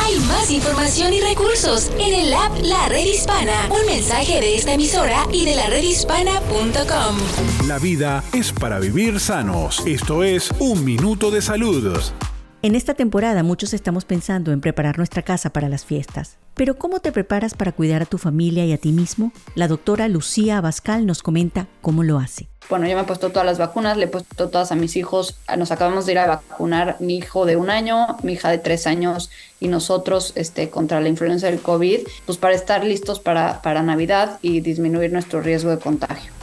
[0.01, 3.69] Hay más información y recursos en el app La Red Hispana.
[3.69, 7.67] Un mensaje de esta emisora y de la redhispana.com.
[7.67, 9.83] La vida es para vivir sanos.
[9.85, 11.99] Esto es Un Minuto de Salud.
[12.61, 16.37] En esta temporada muchos estamos pensando en preparar nuestra casa para las fiestas.
[16.55, 19.31] Pero ¿cómo te preparas para cuidar a tu familia y a ti mismo?
[19.55, 22.49] La doctora Lucía Abascal nos comenta cómo lo hace.
[22.69, 25.39] Bueno, yo me he puesto todas las vacunas, le he puesto todas a mis hijos.
[25.57, 28.87] Nos acabamos de ir a vacunar mi hijo de un año, mi hija de tres
[28.87, 29.29] años
[29.61, 34.37] y nosotros este, contra la influenza del COVID, pues para estar listos para, para Navidad
[34.41, 36.38] y disminuir nuestro riesgo de contagio.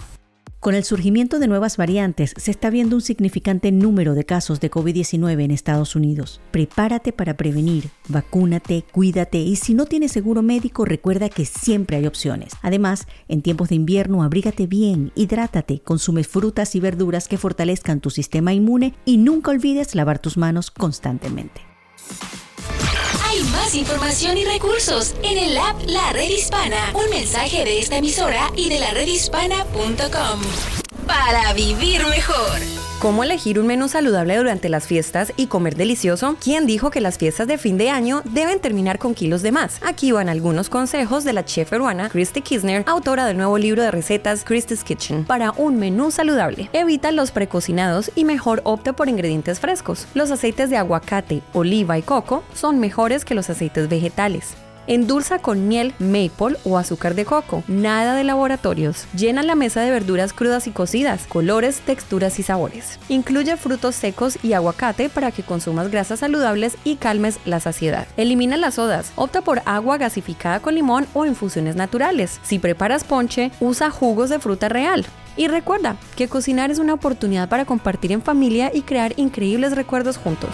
[0.66, 4.68] Con el surgimiento de nuevas variantes, se está viendo un significante número de casos de
[4.68, 6.40] COVID-19 en Estados Unidos.
[6.50, 12.08] Prepárate para prevenir, vacúnate, cuídate y si no tienes seguro médico, recuerda que siempre hay
[12.08, 12.52] opciones.
[12.62, 18.10] Además, en tiempos de invierno, abrígate bien, hidrátate, consume frutas y verduras que fortalezcan tu
[18.10, 21.60] sistema inmune y nunca olvides lavar tus manos constantemente.
[23.36, 26.92] Hay más información y recursos en el app La Red Hispana.
[26.94, 30.40] Un mensaje de esta emisora y de la redhispana.com.
[31.06, 32.85] Para vivir mejor.
[32.98, 36.34] ¿Cómo elegir un menú saludable durante las fiestas y comer delicioso?
[36.42, 39.80] ¿Quién dijo que las fiestas de fin de año deben terminar con kilos de más?
[39.84, 43.90] Aquí van algunos consejos de la chef peruana Christy Kisner, autora del nuevo libro de
[43.90, 46.70] recetas Christy's Kitchen, para un menú saludable.
[46.72, 50.06] Evita los precocinados y mejor opta por ingredientes frescos.
[50.14, 54.56] Los aceites de aguacate, oliva y coco son mejores que los aceites vegetales.
[54.86, 57.64] Endulza con miel, maple o azúcar de coco.
[57.66, 59.06] Nada de laboratorios.
[59.16, 62.98] Llena la mesa de verduras crudas y cocidas, colores, texturas y sabores.
[63.08, 68.06] Incluye frutos secos y aguacate para que consumas grasas saludables y calmes la saciedad.
[68.16, 69.12] Elimina las sodas.
[69.16, 72.40] Opta por agua gasificada con limón o infusiones naturales.
[72.42, 75.04] Si preparas ponche, usa jugos de fruta real.
[75.36, 80.16] Y recuerda que cocinar es una oportunidad para compartir en familia y crear increíbles recuerdos
[80.16, 80.50] juntos.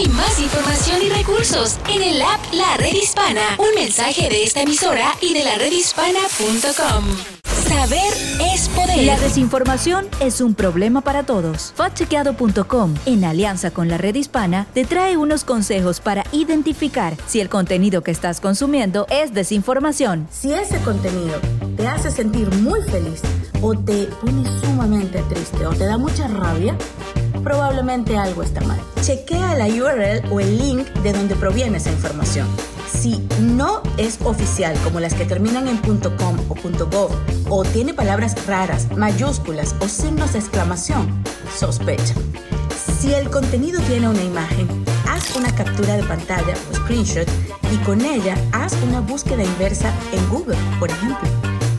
[0.00, 3.42] Hay más información y recursos en el app La Red Hispana.
[3.58, 7.04] Un mensaje de esta emisora y de la redhispana.com.
[7.68, 8.14] Saber
[8.50, 9.04] es poder.
[9.04, 11.74] La desinformación es un problema para todos.
[11.76, 17.50] Factchequeado.com, en alianza con la red hispana, te trae unos consejos para identificar si el
[17.50, 20.28] contenido que estás consumiendo es desinformación.
[20.30, 21.38] Si ese contenido
[21.76, 23.20] te hace sentir muy feliz
[23.60, 26.74] o te pone sumamente triste o te da mucha rabia,
[27.42, 28.80] probablemente algo está mal.
[29.02, 32.46] Chequea la URL o el link de donde proviene esa información.
[32.90, 36.54] Si no es oficial, como las que terminan en .com o
[36.86, 37.10] .gov,
[37.48, 41.22] o tiene palabras raras, mayúsculas o signos de exclamación,
[41.56, 42.14] sospecha.
[43.00, 44.68] Si el contenido tiene una imagen,
[45.08, 47.28] haz una captura de pantalla o screenshot
[47.72, 51.28] y con ella haz una búsqueda inversa en Google, por ejemplo.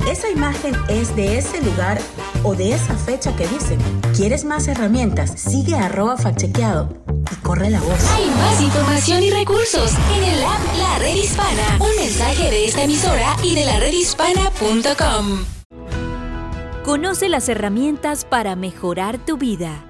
[0.10, 2.00] Esa imagen es de ese lugar
[2.44, 3.80] o de esa fecha que dicen.
[4.16, 5.32] ¿Quieres más herramientas?
[5.40, 7.02] Sigue arroba factchequeado
[7.42, 8.12] corre la voz.
[8.16, 11.78] Hay más información y recursos en el app La Red Hispana.
[11.80, 15.46] Un mensaje de esta emisora y de la redhispana.com.
[16.84, 19.84] Conoce las herramientas para mejorar tu vida.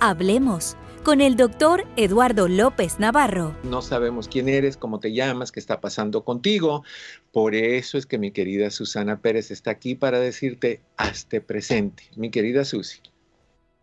[0.00, 0.76] Hablemos
[1.08, 3.56] con el doctor Eduardo López Navarro.
[3.62, 6.84] No sabemos quién eres, cómo te llamas, qué está pasando contigo.
[7.32, 12.02] Por eso es que mi querida Susana Pérez está aquí para decirte, hazte presente.
[12.16, 13.00] Mi querida Susi.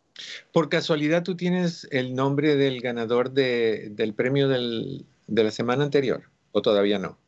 [0.53, 6.63] Por casualidad, ¿tú tienes el nombre del ganador del premio de la semana anterior o
[6.63, 7.19] todavía no?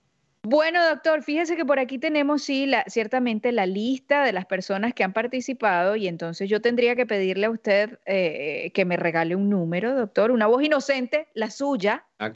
[0.44, 4.92] Bueno, doctor, fíjese que por aquí tenemos, sí, la, ciertamente la lista de las personas
[4.92, 9.36] que han participado y entonces yo tendría que pedirle a usted eh, que me regale
[9.36, 12.04] un número, doctor, una voz inocente, la suya.
[12.18, 12.32] Ah,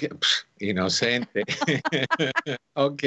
[0.61, 1.43] inocente.
[2.75, 3.03] ok.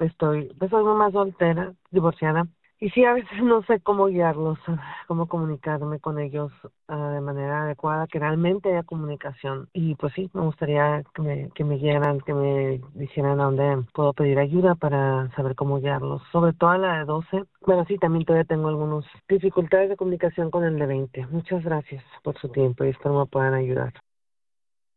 [0.00, 2.46] Estoy, pues soy mamá soltera, divorciada
[2.80, 4.58] y sí, a veces no sé cómo guiarlos,
[5.06, 6.52] cómo comunicarme con ellos
[6.88, 9.68] ah, de manera adecuada, que realmente haya comunicación.
[9.72, 13.84] Y pues sí, me gustaría que me, que me guiaran, que me dijeran a dónde
[13.94, 16.22] puedo pedir ayuda para saber cómo guiarlos.
[16.32, 17.44] Sobre todo a la de 12.
[17.60, 21.26] Bueno, sí, también todavía tengo algunas dificultades de comunicación con el de 20.
[21.28, 23.94] Muchas gracias por su tiempo y espero me puedan ayudar.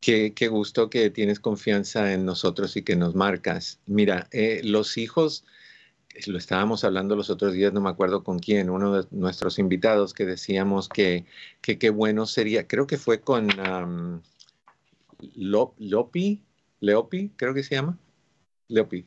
[0.02, 3.80] Qué, qué gusto que tienes confianza en nosotros y que nos marcas.
[3.86, 5.46] Mira, eh, los hijos
[6.26, 10.14] lo estábamos hablando los otros días, no me acuerdo con quién, uno de nuestros invitados
[10.14, 11.26] que decíamos que
[11.62, 13.50] qué bueno sería, creo que fue con
[15.36, 16.44] Lopi,
[16.80, 17.98] Leopi, creo que se llama.
[18.68, 19.06] Leopi.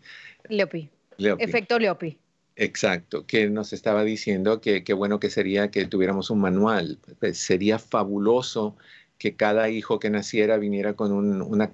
[0.48, 0.90] Leopi.
[1.38, 2.16] Efecto Leopi.
[2.56, 6.98] Exacto, que nos estaba diciendo que qué bueno que sería que tuviéramos un manual.
[7.18, 8.76] Pues, sería fabuloso
[9.18, 11.72] que cada hijo que naciera viniera con una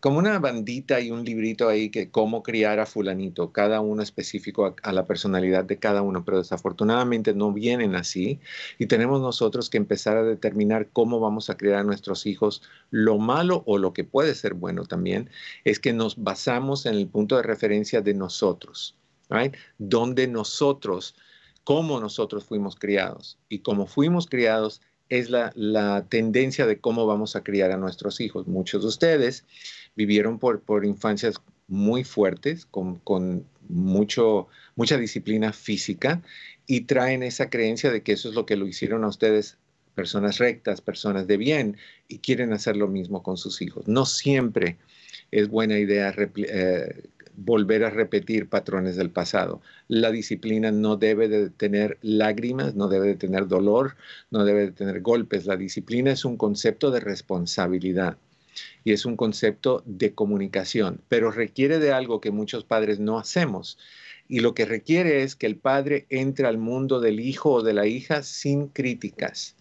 [0.00, 4.76] como una bandita y un librito ahí que cómo criar a fulanito, cada uno específico
[4.82, 8.40] a, la personalidad de cada uno, pero desafortunadamente no vienen así
[8.78, 12.62] y tenemos nosotros que empezar a determinar cómo vamos a criar a nuestros hijos.
[12.90, 15.30] Lo malo o lo que puede ser bueno también
[15.64, 18.96] es que nos basamos en el punto de referencia de nosotros,
[19.30, 19.56] right?
[19.78, 21.16] Donde nosotros,
[21.64, 27.36] cómo nosotros fuimos criados y cómo fuimos criados es la, la, tendencia de cómo vamos
[27.36, 28.46] a criar a nuestros hijos.
[28.46, 29.44] Muchos de ustedes
[29.96, 36.22] vivieron por, por infancias muy fuertes, con, con mucho, mucha disciplina física
[36.66, 39.58] y traen esa creencia de que eso es lo que lo hicieron a ustedes
[39.94, 43.88] personas rectas, personas de bien, y quieren hacer lo mismo con sus hijos.
[43.88, 44.76] No siempre
[45.32, 47.02] es buena idea eh,
[47.40, 49.62] volver a repetir patrones del pasado.
[49.86, 53.96] La disciplina no debe de tener lágrimas, no debe de tener dolor,
[54.30, 55.46] no debe de tener golpes.
[55.46, 58.18] La disciplina es un concepto de responsabilidad
[58.82, 63.78] y es un concepto de comunicación, pero requiere de algo que muchos padres no hacemos.
[64.26, 67.72] Y lo que requiere es que el padre entre al mundo del hijo o de
[67.72, 69.54] la hija sin críticas,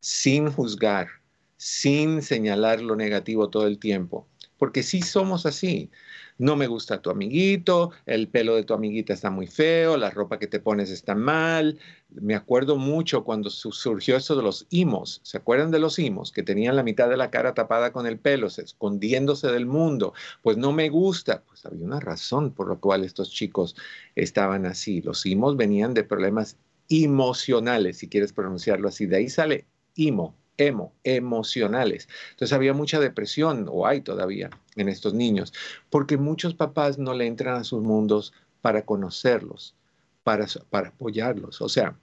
[0.00, 1.08] sin juzgar,
[1.56, 4.26] sin señalar lo negativo todo el tiempo.
[4.62, 5.90] Porque sí somos así
[6.38, 10.38] no me gusta tu amiguito, el pelo de tu amiguita está muy feo, la ropa
[10.38, 11.78] que te pones está mal.
[12.10, 15.20] Me acuerdo mucho cuando surgió esto de los imos.
[15.22, 16.32] ¿Se acuerdan de los imos?
[16.32, 20.14] Que tenían la mitad de la cara tapada con el pelo, escondiéndose del mundo.
[20.42, 21.42] Pues no me gusta.
[21.46, 23.76] Pues había una razón por la cual estos chicos
[24.16, 25.00] estaban así.
[25.00, 26.56] Los imos venían de problemas
[26.88, 29.06] emocionales, si quieres pronunciarlo así.
[29.06, 32.08] De ahí sale imo, emo, emocionales.
[32.30, 35.52] Entonces había mucha depresión, o hay todavía, en estos niños,
[35.90, 39.74] porque muchos papás no le entran a sus mundos para conocerlos,
[40.22, 41.60] para, para apoyarlos.
[41.60, 41.96] O sea,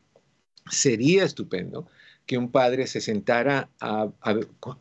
[0.70, 1.88] sería estupendo
[2.30, 4.12] que un padre se sentara a,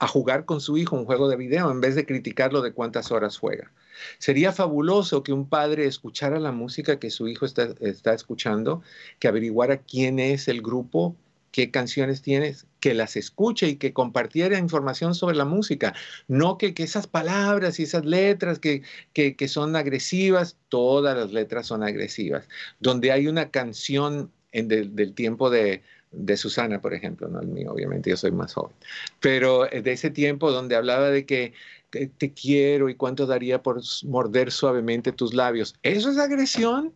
[0.06, 3.38] jugar con su hijo un juego de video en vez de criticarlo de cuántas horas
[3.38, 3.72] juega.
[4.18, 8.82] Sería fabuloso que un padre escuchara la música que su hijo está, está escuchando,
[9.18, 11.16] que averiguara quién es el grupo
[11.50, 15.94] qué canciones tienes, que las escuche y que compartiera información sobre la música.
[16.28, 18.82] No que, esas palabras y esas letras que,
[19.12, 22.48] que, son agresivas, todas las letras son agresivas.
[22.80, 25.82] Donde hay una canción en del tiempo de,
[26.12, 28.74] de Susana, por ejemplo, no el mío, obviamente yo soy más joven,
[29.20, 31.52] pero de ese tiempo donde hablaba de que
[31.90, 35.74] te quiero y cuánto daría por morder suavemente tus labios.
[35.82, 36.94] ¿Eso es agresión?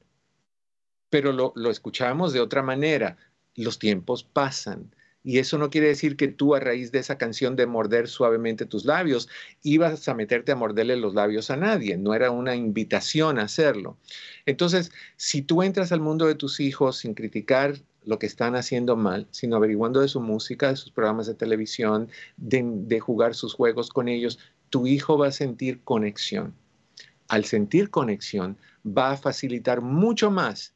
[1.11, 3.17] Pero lo, lo escuchamos de otra manera
[3.55, 4.95] los tiempos pasan.
[5.25, 8.67] Y eso no quiere decir que tú a raíz de esa canción de morder suavemente
[8.67, 9.29] tus labios
[9.63, 13.97] ibas a meterte a morderle los labios a nadie, no era una invitación a hacerlo.
[14.47, 18.97] Entonces, si tú entras al mundo de tus hijos sin criticar lo que están haciendo
[18.97, 23.55] mal, sino averiguando de su música, de sus programas de televisión, de, de jugar sus
[23.55, 24.41] juegos con ellos,
[24.71, 26.53] tu hijo va a sentir conexión.
[27.29, 30.75] Al sentir conexión, va a facilitar mucho más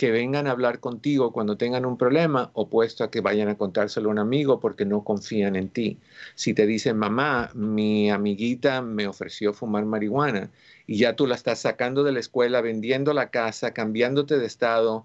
[0.00, 4.08] que vengan a hablar contigo cuando tengan un problema, opuesto a que vayan a contárselo
[4.08, 5.98] a un amigo porque no confían en ti.
[6.34, 10.48] Si te dicen, mamá, mi amiguita me ofreció fumar marihuana
[10.86, 15.04] y ya tú la estás sacando de la escuela, vendiendo la casa, cambiándote de estado,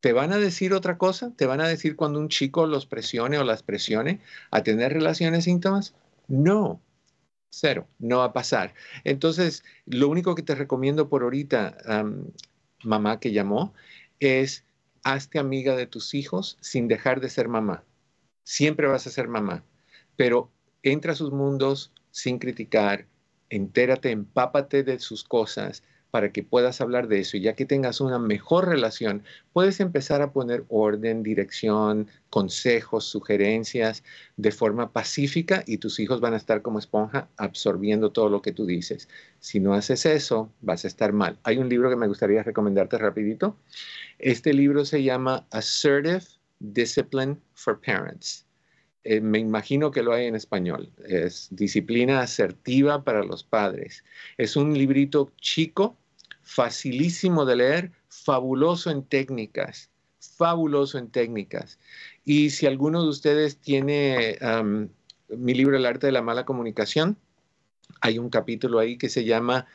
[0.00, 1.30] ¿te van a decir otra cosa?
[1.36, 4.18] ¿Te van a decir cuando un chico los presione o las presione
[4.50, 5.94] a tener relaciones íntimas?
[6.26, 6.80] No,
[7.50, 8.74] cero, no va a pasar.
[9.04, 11.78] Entonces, lo único que te recomiendo por ahorita,
[12.82, 13.74] mamá que llamó,
[14.20, 14.64] es
[15.02, 17.84] hazte amiga de tus hijos sin dejar de ser mamá.
[18.42, 19.64] Siempre vas a ser mamá,
[20.16, 20.50] pero
[20.82, 23.06] entra a sus mundos sin criticar,
[23.50, 25.82] entérate, empápate de sus cosas,
[26.16, 30.22] para que puedas hablar de eso y ya que tengas una mejor relación, puedes empezar
[30.22, 34.02] a poner orden, dirección, consejos, sugerencias
[34.38, 38.52] de forma pacífica y tus hijos van a estar como esponja absorbiendo todo lo que
[38.52, 39.10] tú dices.
[39.40, 41.38] Si no haces eso, vas a estar mal.
[41.42, 43.58] Hay un libro que me gustaría recomendarte rapidito.
[44.18, 46.24] Este libro se llama Assertive
[46.60, 48.46] Discipline for Parents.
[49.08, 50.90] Eh, me imagino que lo hay en español.
[51.06, 54.02] Es Disciplina Asertiva para los Padres.
[54.36, 55.96] Es un librito chico,
[56.46, 59.90] facilísimo de leer, fabuloso en técnicas,
[60.20, 61.78] fabuloso en técnicas.
[62.24, 64.38] Y si alguno de ustedes tiene
[65.28, 67.18] mi libro El arte de la mala comunicación,
[68.00, 69.66] hay un capítulo ahí que se llama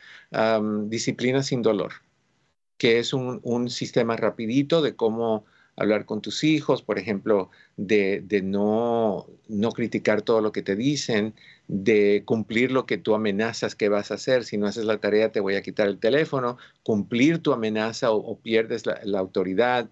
[0.86, 1.92] Disciplina sin dolor,
[2.78, 5.44] que es un, un sistema rapidito de cómo
[5.76, 11.34] hablar con tus hijos, por ejemplo, de, no, no, criticar todo lo que te dicen,
[11.68, 14.44] de cumplir lo que tú amenazas que vas a hacer.
[14.44, 18.38] Si no haces la tarea, te voy a quitar el teléfono, cumplir tu amenaza o,
[18.38, 19.88] pierdes la, autoridad,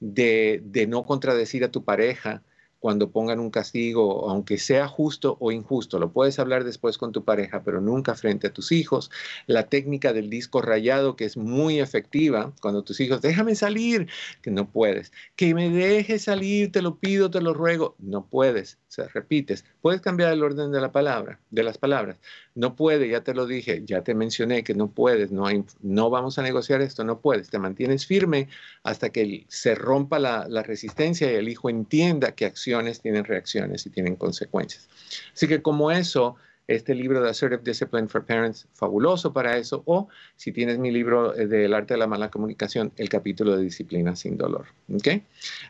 [0.00, 2.42] de, de no contradecir a tu pareja
[2.80, 5.98] cuando pongan un castigo, aunque sea justo o injusto.
[5.98, 9.10] Lo puedes hablar después con tu pareja, pero nunca frente a tus hijos.
[9.46, 14.08] La técnica del disco rayado, que es muy efectiva, cuando tus hijos, déjame salir,
[14.42, 15.12] que no puedes.
[15.34, 17.96] Que me dejes salir, te lo pido, te lo ruego.
[17.98, 19.64] No puedes, o sea, repites.
[19.80, 22.18] Puedes cambiar el orden de la palabra, de las palabras.
[22.54, 26.10] No puede, ya te lo dije, ya te mencioné que no puedes, no, hay, no
[26.10, 27.50] vamos a negociar esto, no puedes.
[27.50, 28.48] Te mantienes firme
[28.82, 32.67] hasta que se rompa la, la resistencia y el hijo entienda que acción
[33.00, 34.88] tienen reacciones y tienen consecuencias.
[35.32, 36.36] Así que como eso,
[36.68, 41.34] este libro de Assertive Discipline for Parents, fabuloso para eso, o si tienes mi libro
[41.34, 44.66] eh, del arte de la mala comunicación, el capítulo de disciplina sin dolor.
[44.92, 45.08] ¿Ok?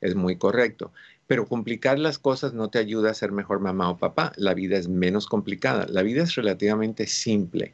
[0.00, 0.92] es muy correcto.
[1.28, 4.32] Pero complicar las cosas no te ayuda a ser mejor mamá o papá.
[4.34, 7.72] La vida es menos complicada, la vida es relativamente simple.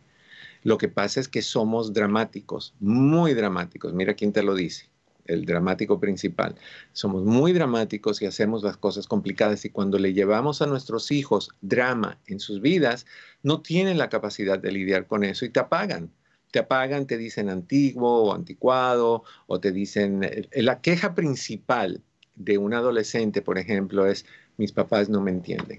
[0.63, 3.95] Lo que pasa es que somos dramáticos, muy dramáticos.
[3.95, 4.90] Mira quién te lo dice
[5.31, 6.55] el dramático principal.
[6.93, 11.51] Somos muy dramáticos y hacemos las cosas complicadas y cuando le llevamos a nuestros hijos
[11.61, 13.07] drama en sus vidas,
[13.43, 16.11] no tienen la capacidad de lidiar con eso y te apagan.
[16.51, 20.25] Te apagan, te dicen antiguo o anticuado o te dicen...
[20.25, 22.03] Eh, la queja principal
[22.35, 24.27] de un adolescente, por ejemplo, es
[24.57, 25.79] mis papás no me entienden.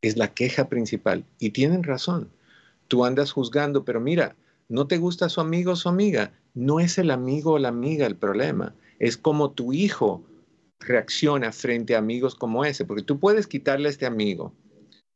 [0.00, 2.30] Es la queja principal y tienen razón.
[2.86, 4.36] Tú andas juzgando, pero mira,
[4.68, 8.04] no te gusta su amigo o su amiga, no es el amigo o la amiga
[8.04, 10.24] el problema, es como tu hijo
[10.80, 14.52] reacciona frente a amigos como ese, porque tú puedes quitarle a este amigo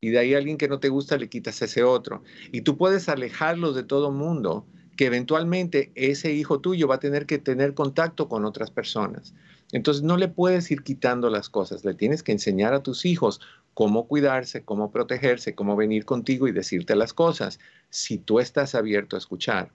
[0.01, 2.23] y de ahí a alguien que no te gusta le quitas ese otro
[2.53, 4.65] y tú puedes alejarlos de todo mundo
[4.97, 9.35] que eventualmente ese hijo tuyo va a tener que tener contacto con otras personas.
[9.73, 13.41] Entonces no le puedes ir quitando las cosas, le tienes que enseñar a tus hijos
[13.75, 17.59] cómo cuidarse, cómo protegerse, cómo venir contigo y decirte las cosas,
[17.91, 19.73] si tú estás abierto a escuchar.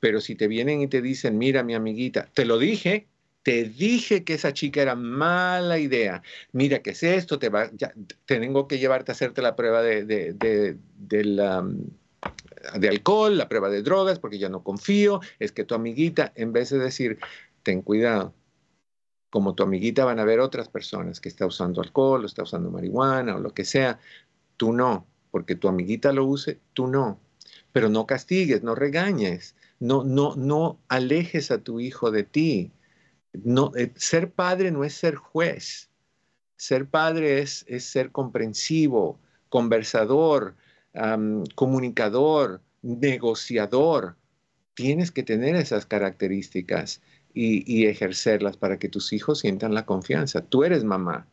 [0.00, 3.08] Pero si te vienen y te dicen, mira mi amiguita, te lo dije,
[3.42, 6.22] te dije que esa chica era mala idea,
[6.52, 7.70] mira qué es esto, te va,
[8.26, 10.76] tengo que llevarte a hacerte la prueba de, de, de,
[12.78, 16.52] de alcohol, la prueba de drogas, porque ya no confío, es que tu amiguita, en
[16.52, 17.18] vez de decir,
[17.62, 18.34] ten cuidado,
[19.30, 22.70] como tu amiguita van a ver otras personas que está usando alcohol o está usando
[22.70, 23.98] marihuana o lo que sea.
[24.56, 27.20] Tú no, porque tu amiguita lo use, tú no.
[27.72, 32.72] Pero no castigues, no regañes, no, no, no alejes a tu hijo de ti.
[33.32, 35.90] No, eh, ser padre no es ser juez.
[36.56, 40.56] Ser padre es, ser comprensivo, conversador,
[41.54, 44.16] comunicador, negociador.
[44.74, 47.00] Tienes que tener esas características
[47.32, 50.40] y, ejercerlas para que tus hijos sientan la confianza.
[50.40, 51.28] Tú eres mamá.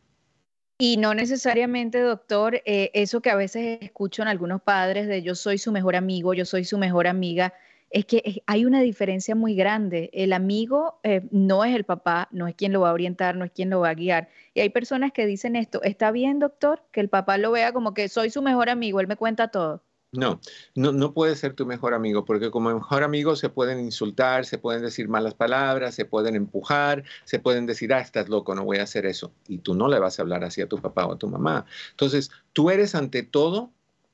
[0.78, 5.34] Y no necesariamente, doctor, eh, eso que a veces escucho en algunos padres de yo
[5.34, 7.54] soy su mejor amigo, yo soy su mejor amiga,
[7.90, 10.10] es que hay una diferencia muy grande.
[10.12, 13.44] El amigo eh, no es el papá, no es quien lo va a orientar, no
[13.44, 14.28] es quien lo va a guiar.
[14.54, 16.82] Y hay personas que dicen esto, ¿está bien, doctor?
[16.92, 19.82] Que el papá lo vea como que soy su mejor amigo, él me cuenta todo.
[20.12, 20.40] No,
[20.74, 24.56] no, no puede ser tu mejor amigo, porque como mejor amigo se pueden insultar, se
[24.56, 28.78] pueden decir malas palabras, se pueden empujar, se pueden decir, ah, estás loco, no voy
[28.78, 29.32] a hacer eso.
[29.46, 31.66] Y tú no le vas a hablar así a tu papá o a tu mamá.
[31.90, 33.72] Entonces, tú eres ante todo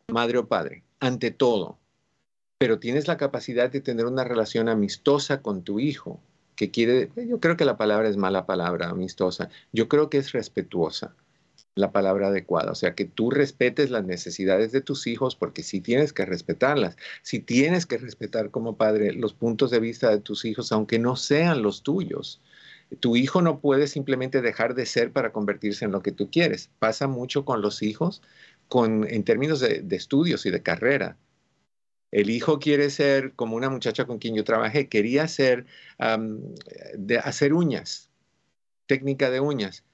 [0.09, 1.79] madre o padre, ante todo,
[2.63, 6.21] pero tienes la capacidad de tener una relación amistosa con tu hijo,
[6.55, 10.31] que quiere, yo creo que la palabra es mala palabra, amistosa, yo creo que es
[10.31, 11.13] respetuosa
[11.75, 15.81] la palabra adecuada, o sea, que tú respetes las necesidades de tus hijos porque sí
[15.81, 20.45] tienes que respetarlas, si tienes que respetar como padre los puntos de vista de tus
[20.45, 22.41] hijos, aunque no sean los tuyos.
[23.01, 26.71] Tu hijo no puede simplemente dejar de ser para convertirse en lo que tú quieres.
[26.79, 28.23] Pasa mucho con los hijos
[28.69, 31.17] con, en términos de, estudios y de carrera.
[32.13, 35.67] El hijo quiere ser, como una muchacha con quien yo trabajé, quería ser,
[36.95, 38.11] de hacer uñas,
[38.87, 39.85] técnica de uñas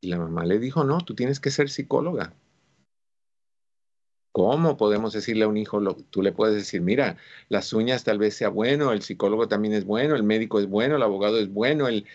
[0.00, 2.32] y la mamá le dijo, no, tú tienes que ser psicóloga.
[4.32, 5.80] ¿Cómo podemos decirle a un hijo,
[6.10, 7.16] tú le puedes decir, mira,
[7.48, 10.96] las uñas tal vez sea bueno, el psicólogo también es bueno, el médico es bueno,
[10.96, 12.06] el abogado es bueno, el,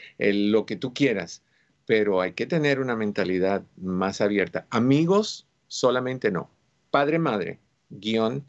[0.51, 1.41] lo que tú quieras,
[1.85, 4.65] pero hay que tener una mentalidad más abierta.
[4.69, 6.49] Amigos, solamente no.
[6.91, 8.45] Padre-madre, guion,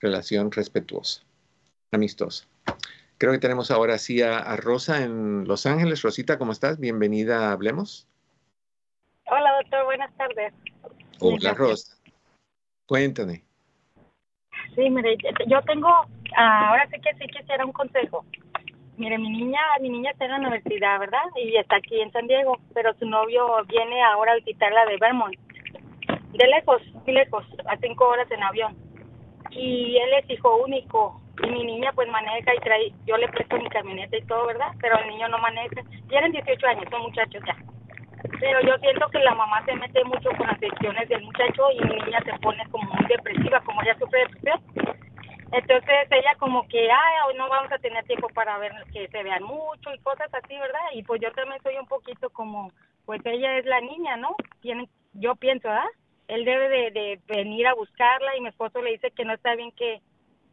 [0.00, 1.22] relación respetuosa,
[1.92, 2.46] amistosa.
[3.18, 6.02] Creo que tenemos ahora sí a, Rosa en Los Ángeles.
[6.02, 6.78] Rosita, ¿cómo estás?
[6.78, 8.06] Bienvenida a Hablemos.
[9.26, 9.84] Hola, doctor.
[9.86, 10.52] Buenas tardes.
[11.20, 11.96] Hola, Rosa.
[12.84, 13.42] Cuéntame.
[14.74, 15.16] Sí, mire,
[15.46, 15.88] yo tengo,
[16.36, 18.26] ah, ahora sí que sí quisiera un consejo.
[18.98, 21.24] Mire, mi niña, mi niña está en la universidad, ¿verdad?
[21.36, 25.34] Y está aquí en San Diego, pero su novio viene ahora a visitarla de Vermont.
[26.32, 28.85] De lejos, muy lejos, a cinco horas en avión.
[29.56, 31.20] Y él es hijo único.
[31.42, 34.72] Y mi niña pues maneja y trae, yo le presto mi camioneta y todo, ¿verdad?
[34.80, 35.82] Pero el niño no maneja.
[36.08, 37.56] Tienen 18 años, son muchachos ya.
[38.40, 41.80] Pero yo siento que la mamá se mete mucho con las decisiones del muchacho y
[41.84, 44.60] mi niña se pone como muy depresiva, como ella sufre depresión.
[45.52, 49.22] Entonces ella como que, ay, hoy no vamos a tener tiempo para ver que se
[49.22, 50.80] vean mucho y cosas así, ¿verdad?
[50.92, 52.72] Y pues yo también soy un poquito como,
[53.04, 54.34] pues ella es la niña, ¿no?
[54.60, 55.86] Tiene, yo pienso, ¿ah?
[56.28, 59.54] Él debe de, de venir a buscarla y mi esposo le dice que no está
[59.54, 60.00] bien que,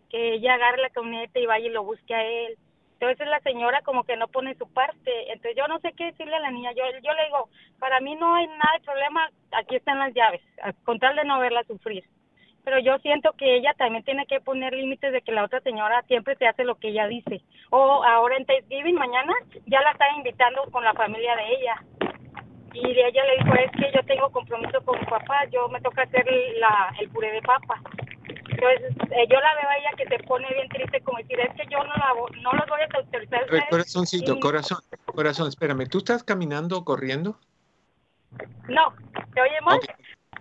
[0.10, 2.58] que ella agarre la camioneta y vaya y lo busque a él
[3.04, 5.12] entonces la señora como que no pone su parte.
[5.28, 6.72] Entonces yo no sé qué decirle a la niña.
[6.72, 10.42] Yo, yo le digo, para mí no hay nada de problema, aquí están las llaves,
[10.86, 12.06] con tal de no verla sufrir.
[12.64, 16.02] Pero yo siento que ella también tiene que poner límites de que la otra señora
[16.04, 17.42] siempre se hace lo que ella dice.
[17.72, 19.34] O ahora en Thanksgiving, mañana,
[19.66, 21.84] ya la está invitando con la familia de ella.
[22.74, 25.80] Y de ella le dijo, es que yo tengo compromiso con mi papá, yo me
[25.82, 26.26] toca hacer
[26.60, 27.80] la, el puré de papa.
[28.28, 31.54] Entonces, eh, yo la veo a ella que se pone bien triste, como decir, es
[31.56, 33.70] que yo no, la, no los voy a autorizar.
[33.70, 37.40] Corazoncito, corazón, corazón, espérame, ¿tú estás caminando o corriendo?
[38.68, 38.94] No,
[39.34, 39.80] ¿te oye mal?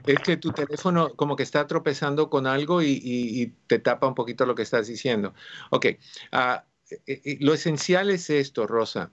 [0.06, 4.14] Es que tu teléfono como que está tropezando con algo y, y, te tapa un
[4.14, 5.34] poquito lo que estás diciendo.
[5.70, 5.86] Ok,
[6.32, 6.58] uh,
[7.40, 9.10] lo esencial es esto, Rosa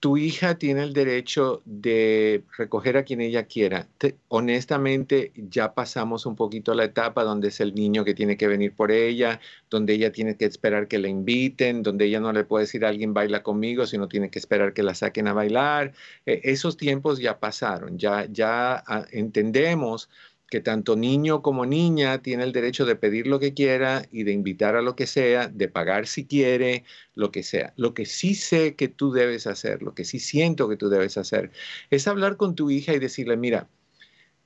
[0.00, 3.86] tu hija tiene el derecho de recoger a quien ella quiera.
[4.28, 8.74] honestamente, ya pasamos un poquito la etapa donde es el niño que tiene que venir
[8.74, 12.64] por ella, donde ella tiene que esperar que la inviten, donde ella no le puede
[12.64, 15.92] decir a alguien baila conmigo, sino tiene que esperar que la saquen a bailar.
[16.24, 20.08] E, esos tiempos ya pasaron, ya, ya ah, entendemos
[20.50, 24.32] que tanto niño como niña tiene el derecho de pedir lo que quiera y de
[24.32, 26.84] invitar a lo que sea, de pagar si quiere,
[27.14, 27.72] lo que sea.
[27.76, 31.16] Lo que sí sé que tú debes hacer, lo que sí siento que tú debes
[31.16, 31.52] hacer,
[31.90, 33.68] es hablar con tu hija y decirle, mira,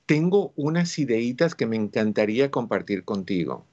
[0.05, 3.65] tengo unas ideitas que me encantaría compartir contigo.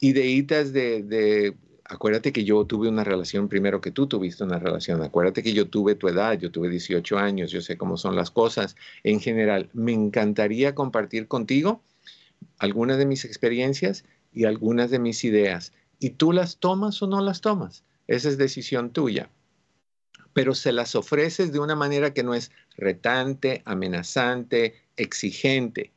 [0.00, 1.56] Ideitas de, de
[1.88, 5.68] acuérdate que yo tuve una relación primero que tú tuviste una relación, acuérdate que yo
[5.68, 8.76] tuve tu edad, yo tuve 18 años, yo sé cómo son las cosas.
[9.02, 11.82] En general, me encantaría compartir contigo
[12.58, 15.72] algunas de mis experiencias y algunas de mis ideas.
[15.98, 17.84] Y tú las tomas o no las tomas.
[18.06, 19.30] Esa es decisión tuya.
[20.34, 25.92] Pero se las ofreces de una manera que no es retante, amenazante, exigente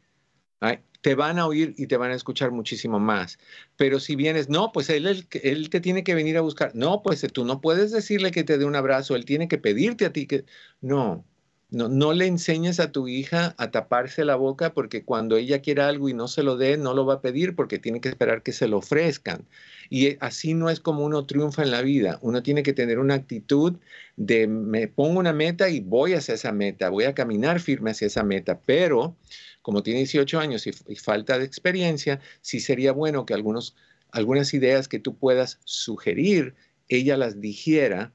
[1.01, 3.39] te van a oír y te van a escuchar muchísimo más.
[3.75, 6.71] Pero si vienes, no, pues él, él, te tiene que venir a buscar.
[6.75, 10.05] No, pues tú no puedes decirle que te dé un abrazo, él tiene que pedirte
[10.05, 10.45] a ti que...
[10.81, 11.25] No,
[11.71, 15.87] no, no le enseñes a tu hija a taparse la boca porque cuando ella quiera
[15.87, 18.43] algo y no se lo dé, no lo va a pedir porque tiene que esperar
[18.43, 19.47] que se lo ofrezcan.
[19.89, 22.19] Y así no es como uno triunfa en la vida.
[22.21, 23.77] Uno tiene que tener una actitud
[24.17, 28.07] de me pongo una meta y voy hacia esa meta, voy a caminar firme hacia
[28.07, 29.15] esa meta, pero
[29.61, 33.75] como tiene 18 años y, falta de experiencia, sí sería bueno que algunos,
[34.11, 36.55] algunas ideas que tú puedas sugerir,
[36.89, 38.13] ella las digiera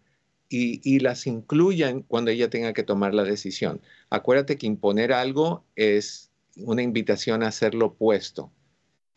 [0.48, 3.80] y, y, las incluyan cuando ella tenga que tomar la decisión.
[4.10, 8.52] Acuérdate que imponer algo es una invitación a hacer lo opuesto.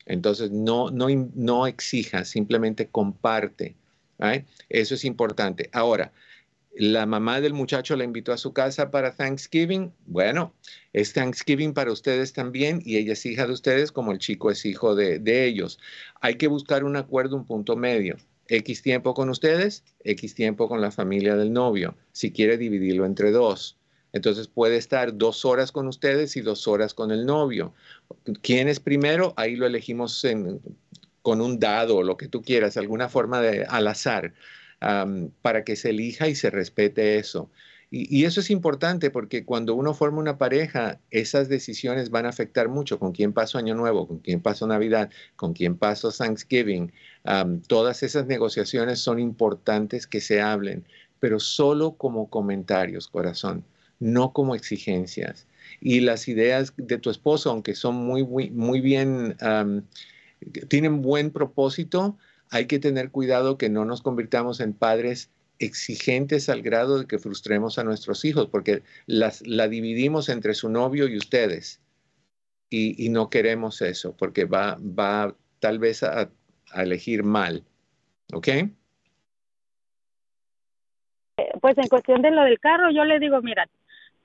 [0.06, 3.76] Entonces, no, no, no exija, simplemente comparte.
[4.68, 5.70] Eso es importante.
[5.72, 6.12] Ahora,
[6.76, 9.92] la mamá del muchacho la invitó a su casa para Thanksgiving.
[10.06, 10.54] Bueno,
[10.94, 14.66] es Thanksgiving para ustedes también y ella es hija de ustedes como el chico es
[14.66, 15.80] hijo de, ellos.
[16.22, 18.18] Hay que buscar un acuerdo, un punto medio.
[18.48, 23.32] X tiempo con ustedes, X tiempo con la familia del novio, si quiere dividirlo entre
[23.32, 23.78] dos.
[24.12, 27.74] Entonces puede estar dos horas con ustedes y dos horas con el novio.
[28.42, 29.34] ¿Quién es primero?
[29.38, 30.26] Ahí lo elegimos
[31.22, 34.34] con un dado o lo que tú quieras, alguna forma de al azar
[34.80, 37.50] para que se elija y se respete eso.
[37.92, 42.70] Y, eso es importante porque cuando uno forma una pareja, esas decisiones van a afectar
[42.70, 46.92] mucho con quién paso Año Nuevo, con quién paso Navidad, con quién paso Thanksgiving.
[47.68, 50.86] todas esas negociaciones son importantes que se hablen,
[51.20, 53.66] pero solo como comentarios, corazón,
[54.00, 55.48] no como exigencias.
[55.82, 59.36] Y las ideas de tu esposo, aunque son muy, muy, muy bien,
[60.68, 62.18] tienen buen propósito,
[62.50, 67.20] hay que tener cuidado que no nos convirtamos en padres exigentes al grado de que
[67.20, 71.82] frustremos a nuestros hijos, porque las, la dividimos entre su novio y ustedes.
[72.72, 76.30] Y, no queremos eso, porque va, va tal vez a,
[76.76, 77.64] elegir mal.
[78.34, 78.48] ¿Ok?
[81.62, 83.68] pues en cuestión de lo del carro, yo le digo, mira,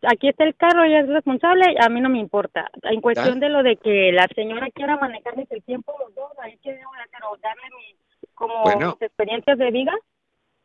[0.03, 2.71] aquí está el carro, ella es responsable, a mí no me importa.
[2.83, 6.59] En cuestión de lo de que la señora quiera manejarles el tiempo los dos, ahí
[6.59, 7.97] que debo hacer, o darle mi,
[8.35, 8.97] como Bueno.
[9.01, 9.93] experiencias de vida.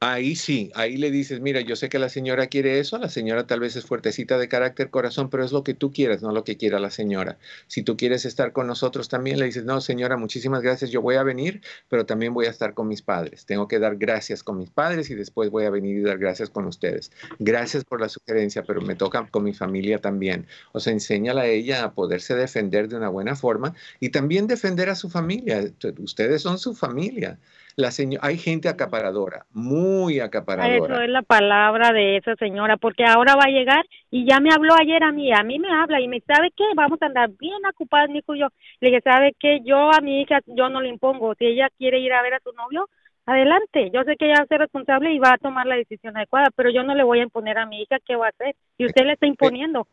[0.01, 3.47] Ahí sí, ahí le dices, mira, yo sé que la señora quiere eso, la señora
[3.47, 6.45] tal vez es fuertecita de carácter, corazón, pero es lo que tú quieras, no lo
[6.45, 7.37] que quiera la señora.
[7.67, 11.15] Si tú quieres estar con nosotros también, le dices, no, señora, muchísimas gracias, yo voy
[11.15, 13.45] a venir, pero también voy a estar con mis padres.
[13.45, 16.49] Tengo que dar gracias con mis padres y después voy a venir y dar gracias
[16.49, 17.11] con ustedes.
[17.37, 20.47] Gracias por la sugerencia, pero me toca con mi familia también.
[20.71, 24.87] O sea, enséñala a ella a poderse defender de una buena forma y también defender
[24.87, 25.73] a su familia.
[25.97, 27.37] Ustedes son su familia.
[27.79, 31.05] La seño- hay gente acaparadora, muy Eso acaparadora.
[31.05, 34.73] es la palabra de esa señora, porque ahora va a llegar y ya me habló
[34.77, 37.65] ayer a mí, a mí me habla y me sabe qué, vamos a andar bien
[37.71, 38.47] ocupados, mi hijo y yo.
[38.81, 39.61] Le dije, ¿sabe qué?
[39.63, 41.33] Yo a mi hija, yo no le impongo.
[41.35, 42.89] Si ella quiere ir a ver a su novio,
[43.25, 43.89] adelante.
[43.93, 46.47] Yo sé que ella va a ser responsable y va a tomar la decisión adecuada,
[46.53, 48.57] pero yo no le voy a imponer a mi hija qué va a hacer.
[48.77, 49.87] Y usted le está imponiendo.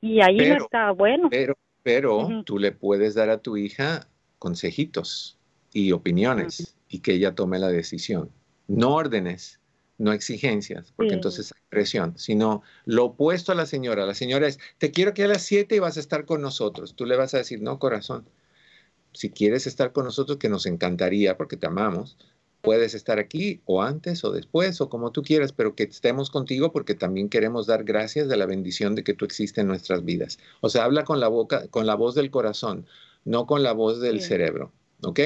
[0.00, 1.28] Y ahí no Pero- está bueno.
[1.30, 4.08] Pero, pero tú le puedes dar a tu hija
[4.40, 5.38] consejitos
[5.72, 8.30] y opiniones y que ella tome la decisión.
[8.66, 9.60] No órdenes,
[9.98, 11.14] no exigencias, porque Sí.
[11.16, 14.06] entonces hay presión, sino lo opuesto a la señora.
[14.06, 16.94] La señora es, te quiero que a las 7 y vas a estar con nosotros.
[16.94, 18.24] Tú le vas a decir, no, corazón,
[19.12, 22.16] si quieres estar con nosotros, que nos encantaría porque te amamos,
[22.60, 26.72] puedes estar aquí o antes o después o como tú quieras, pero que estemos contigo
[26.72, 30.38] porque también queremos dar gracias de la bendición de que tú existes en nuestras vidas.
[30.60, 32.86] O sea, habla con la boca, con la voz del corazón,
[33.24, 34.28] no con la voz del Sí.
[34.28, 34.72] cerebro,
[35.02, 35.20] ¿ok?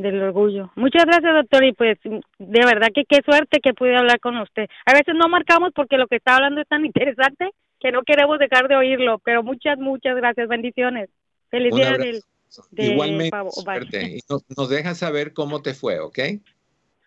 [0.00, 0.70] Del orgullo.
[0.76, 4.66] Muchas gracias, doctor, y pues de verdad que qué suerte que pude hablar con usted.
[4.86, 8.38] A veces no marcamos porque lo que está hablando es tan interesante que no queremos
[8.38, 11.10] dejar de oírlo, pero muchas, muchas gracias, bendiciones.
[11.50, 12.22] Feliz día del,
[12.70, 14.02] de Igualmente, suerte.
[14.16, 16.18] Y nos, nos dejas saber cómo te fue, ¿ok?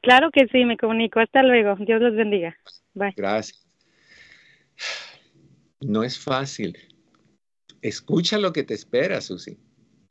[0.01, 1.19] Claro que sí, me comunico.
[1.19, 1.75] Hasta luego.
[1.79, 2.55] Dios los bendiga.
[2.93, 3.13] Bye.
[3.15, 3.65] Gracias.
[5.79, 6.77] No es fácil.
[7.81, 9.57] Escucha lo que te espera, Susi.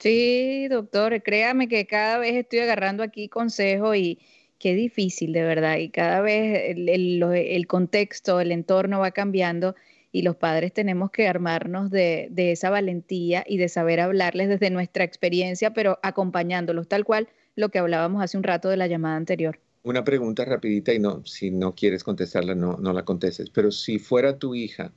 [0.03, 4.19] Sí, doctor, créame que cada vez estoy agarrando aquí consejo y
[4.59, 5.77] qué difícil, de verdad.
[5.79, 9.77] Y cada vez el, el- el contexto, el entorno va cambiando
[10.11, 14.71] y los padres tenemos que armarnos de, de esa valentía y de saber hablarles desde
[14.71, 19.17] nuestra experiencia, pero acompañándolos, tal cual lo que hablábamos hace un rato de la llamada
[19.17, 19.61] anterior.
[19.85, 23.51] Una pregunta rapidita y no, si no quieres contestarla, no, no la contestes.
[23.51, 24.93] Pero si fuera tu hija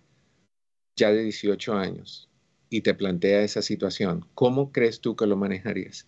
[0.96, 2.28] ya de 18 años
[2.70, 6.08] y te plantea esa situación, ¿cómo crees tú que lo manejarías?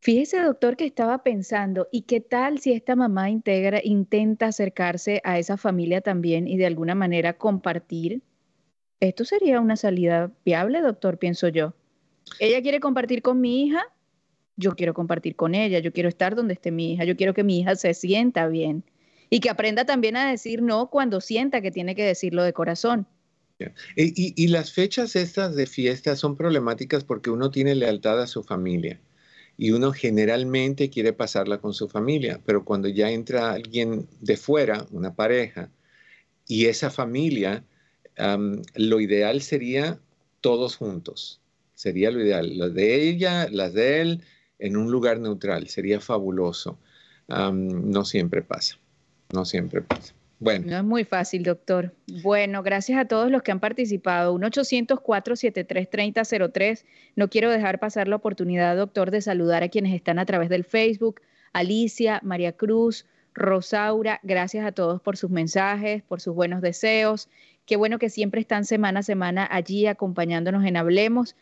[0.00, 5.38] Fíjese, doctor, que estaba pensando, ¿y qué tal si esta mamá integra, intenta acercarse a
[5.38, 8.22] esa familia también y de alguna manera compartir?
[9.00, 11.74] Esto sería una salida viable, doctor, pienso yo.
[12.38, 13.82] Ella quiere compartir con mi hija,
[14.56, 17.44] yo quiero compartir con ella, yo quiero estar donde esté mi hija, yo quiero que
[17.44, 18.84] mi hija se sienta bien
[19.28, 23.06] y que aprenda también a decir no cuando sienta que tiene que decirlo de corazón.
[23.58, 28.26] Y, y- y las fechas estas de fiesta son problemáticas porque uno tiene lealtad a
[28.26, 29.00] su familia
[29.56, 34.86] y uno generalmente quiere pasarla con su familia, pero cuando ya entra alguien de fuera,
[34.90, 35.70] una pareja,
[36.48, 37.64] y esa familia,
[38.18, 40.00] am, lo ideal sería
[40.42, 41.42] todos juntos,
[41.74, 44.24] sería lo ideal, las de ella, las de él,
[44.58, 46.78] en un lugar neutral, sería fabuloso.
[47.28, 48.78] No siempre pasa,
[49.30, 50.15] no siempre pasa.
[50.38, 51.94] No es muy fácil, doctor.
[52.22, 54.38] Bueno, gracias a todos los que han participado.
[54.38, 56.84] 1-800-473-3003.
[57.14, 60.64] No quiero dejar pasar la oportunidad, doctor, de saludar a quienes están a través del
[60.64, 61.22] Facebook.
[61.54, 67.28] Alicia, María Cruz, Rosaura, gracias a todos por sus mensajes, por sus buenos deseos.
[67.64, 71.34] Qué bueno que siempre están semana a semana allí acompañándonos en Hablemos.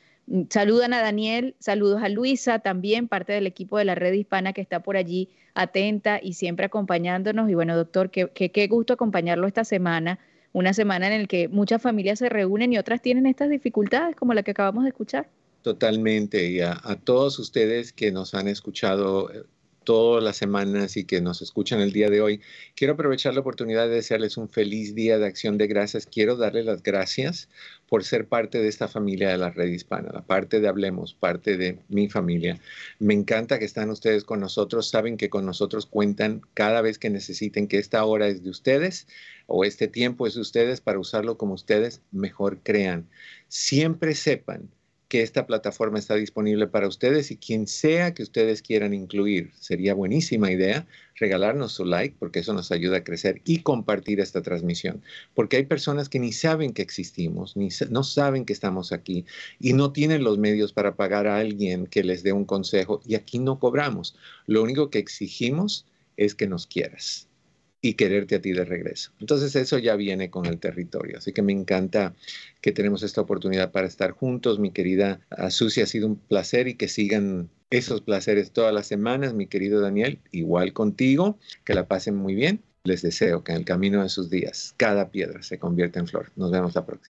[0.48, 4.62] Saludan a Daniel, saludos a Luisa, también parte del equipo de la red hispana que
[4.62, 7.50] está por allí atenta y siempre acompañándonos.
[7.50, 10.18] Y bueno, doctor, qué, qué, qué gusto acompañarlo esta semana,
[10.52, 14.32] una semana en la que muchas familias se reúnen y otras tienen estas dificultades como
[14.32, 15.28] la que acabamos de escuchar.
[15.62, 16.48] Totalmente.
[16.48, 19.44] Y a, a todos ustedes que nos han escuchado eh,
[19.84, 22.40] todas las semanas y que nos escuchan el día de hoy,
[22.74, 26.06] quiero aprovechar la oportunidad de desearles un feliz día de acción de gracias.
[26.06, 27.48] Quiero darles las gracias
[27.88, 31.56] por ser parte de esta familia de la red hispana, la parte de Hablemos, parte
[31.56, 32.58] de mi familia.
[32.98, 37.10] Me encanta que están ustedes con nosotros, saben que con nosotros cuentan cada vez que
[37.10, 39.06] necesiten que esta hora es de ustedes
[39.46, 43.08] o este tiempo es de ustedes para usarlo como ustedes mejor crean.
[43.48, 44.70] Siempre sepan
[45.14, 49.52] que esta plataforma está disponible para ustedes y quien sea que ustedes quieran incluir.
[49.60, 54.42] Sería buenísima idea regalarnos su like porque eso nos ayuda a crecer y compartir esta
[54.42, 55.04] transmisión.
[55.32, 59.24] Porque hay personas que ni saben que existimos, ni no saben que estamos aquí
[59.60, 63.14] y no tienen los medios para pagar a alguien que les dé un consejo y
[63.14, 64.16] aquí no cobramos.
[64.48, 65.86] Lo único que exigimos
[66.16, 67.28] es que nos quieras
[67.84, 69.12] y quererte a ti de regreso.
[69.20, 71.18] Entonces eso ya viene con el territorio.
[71.18, 72.14] Así que me encanta
[72.62, 74.58] que tenemos esta oportunidad para estar juntos.
[74.58, 75.20] Mi querida
[75.50, 79.34] Susi, ha sido un placer y que sigan esos placeres todas las semanas.
[79.34, 82.62] Mi querido Daniel, igual contigo, que la pasen muy bien.
[82.84, 86.32] Les deseo que en el camino de sus días cada piedra se convierta en flor.
[86.36, 87.02] Nos vemos la próxima.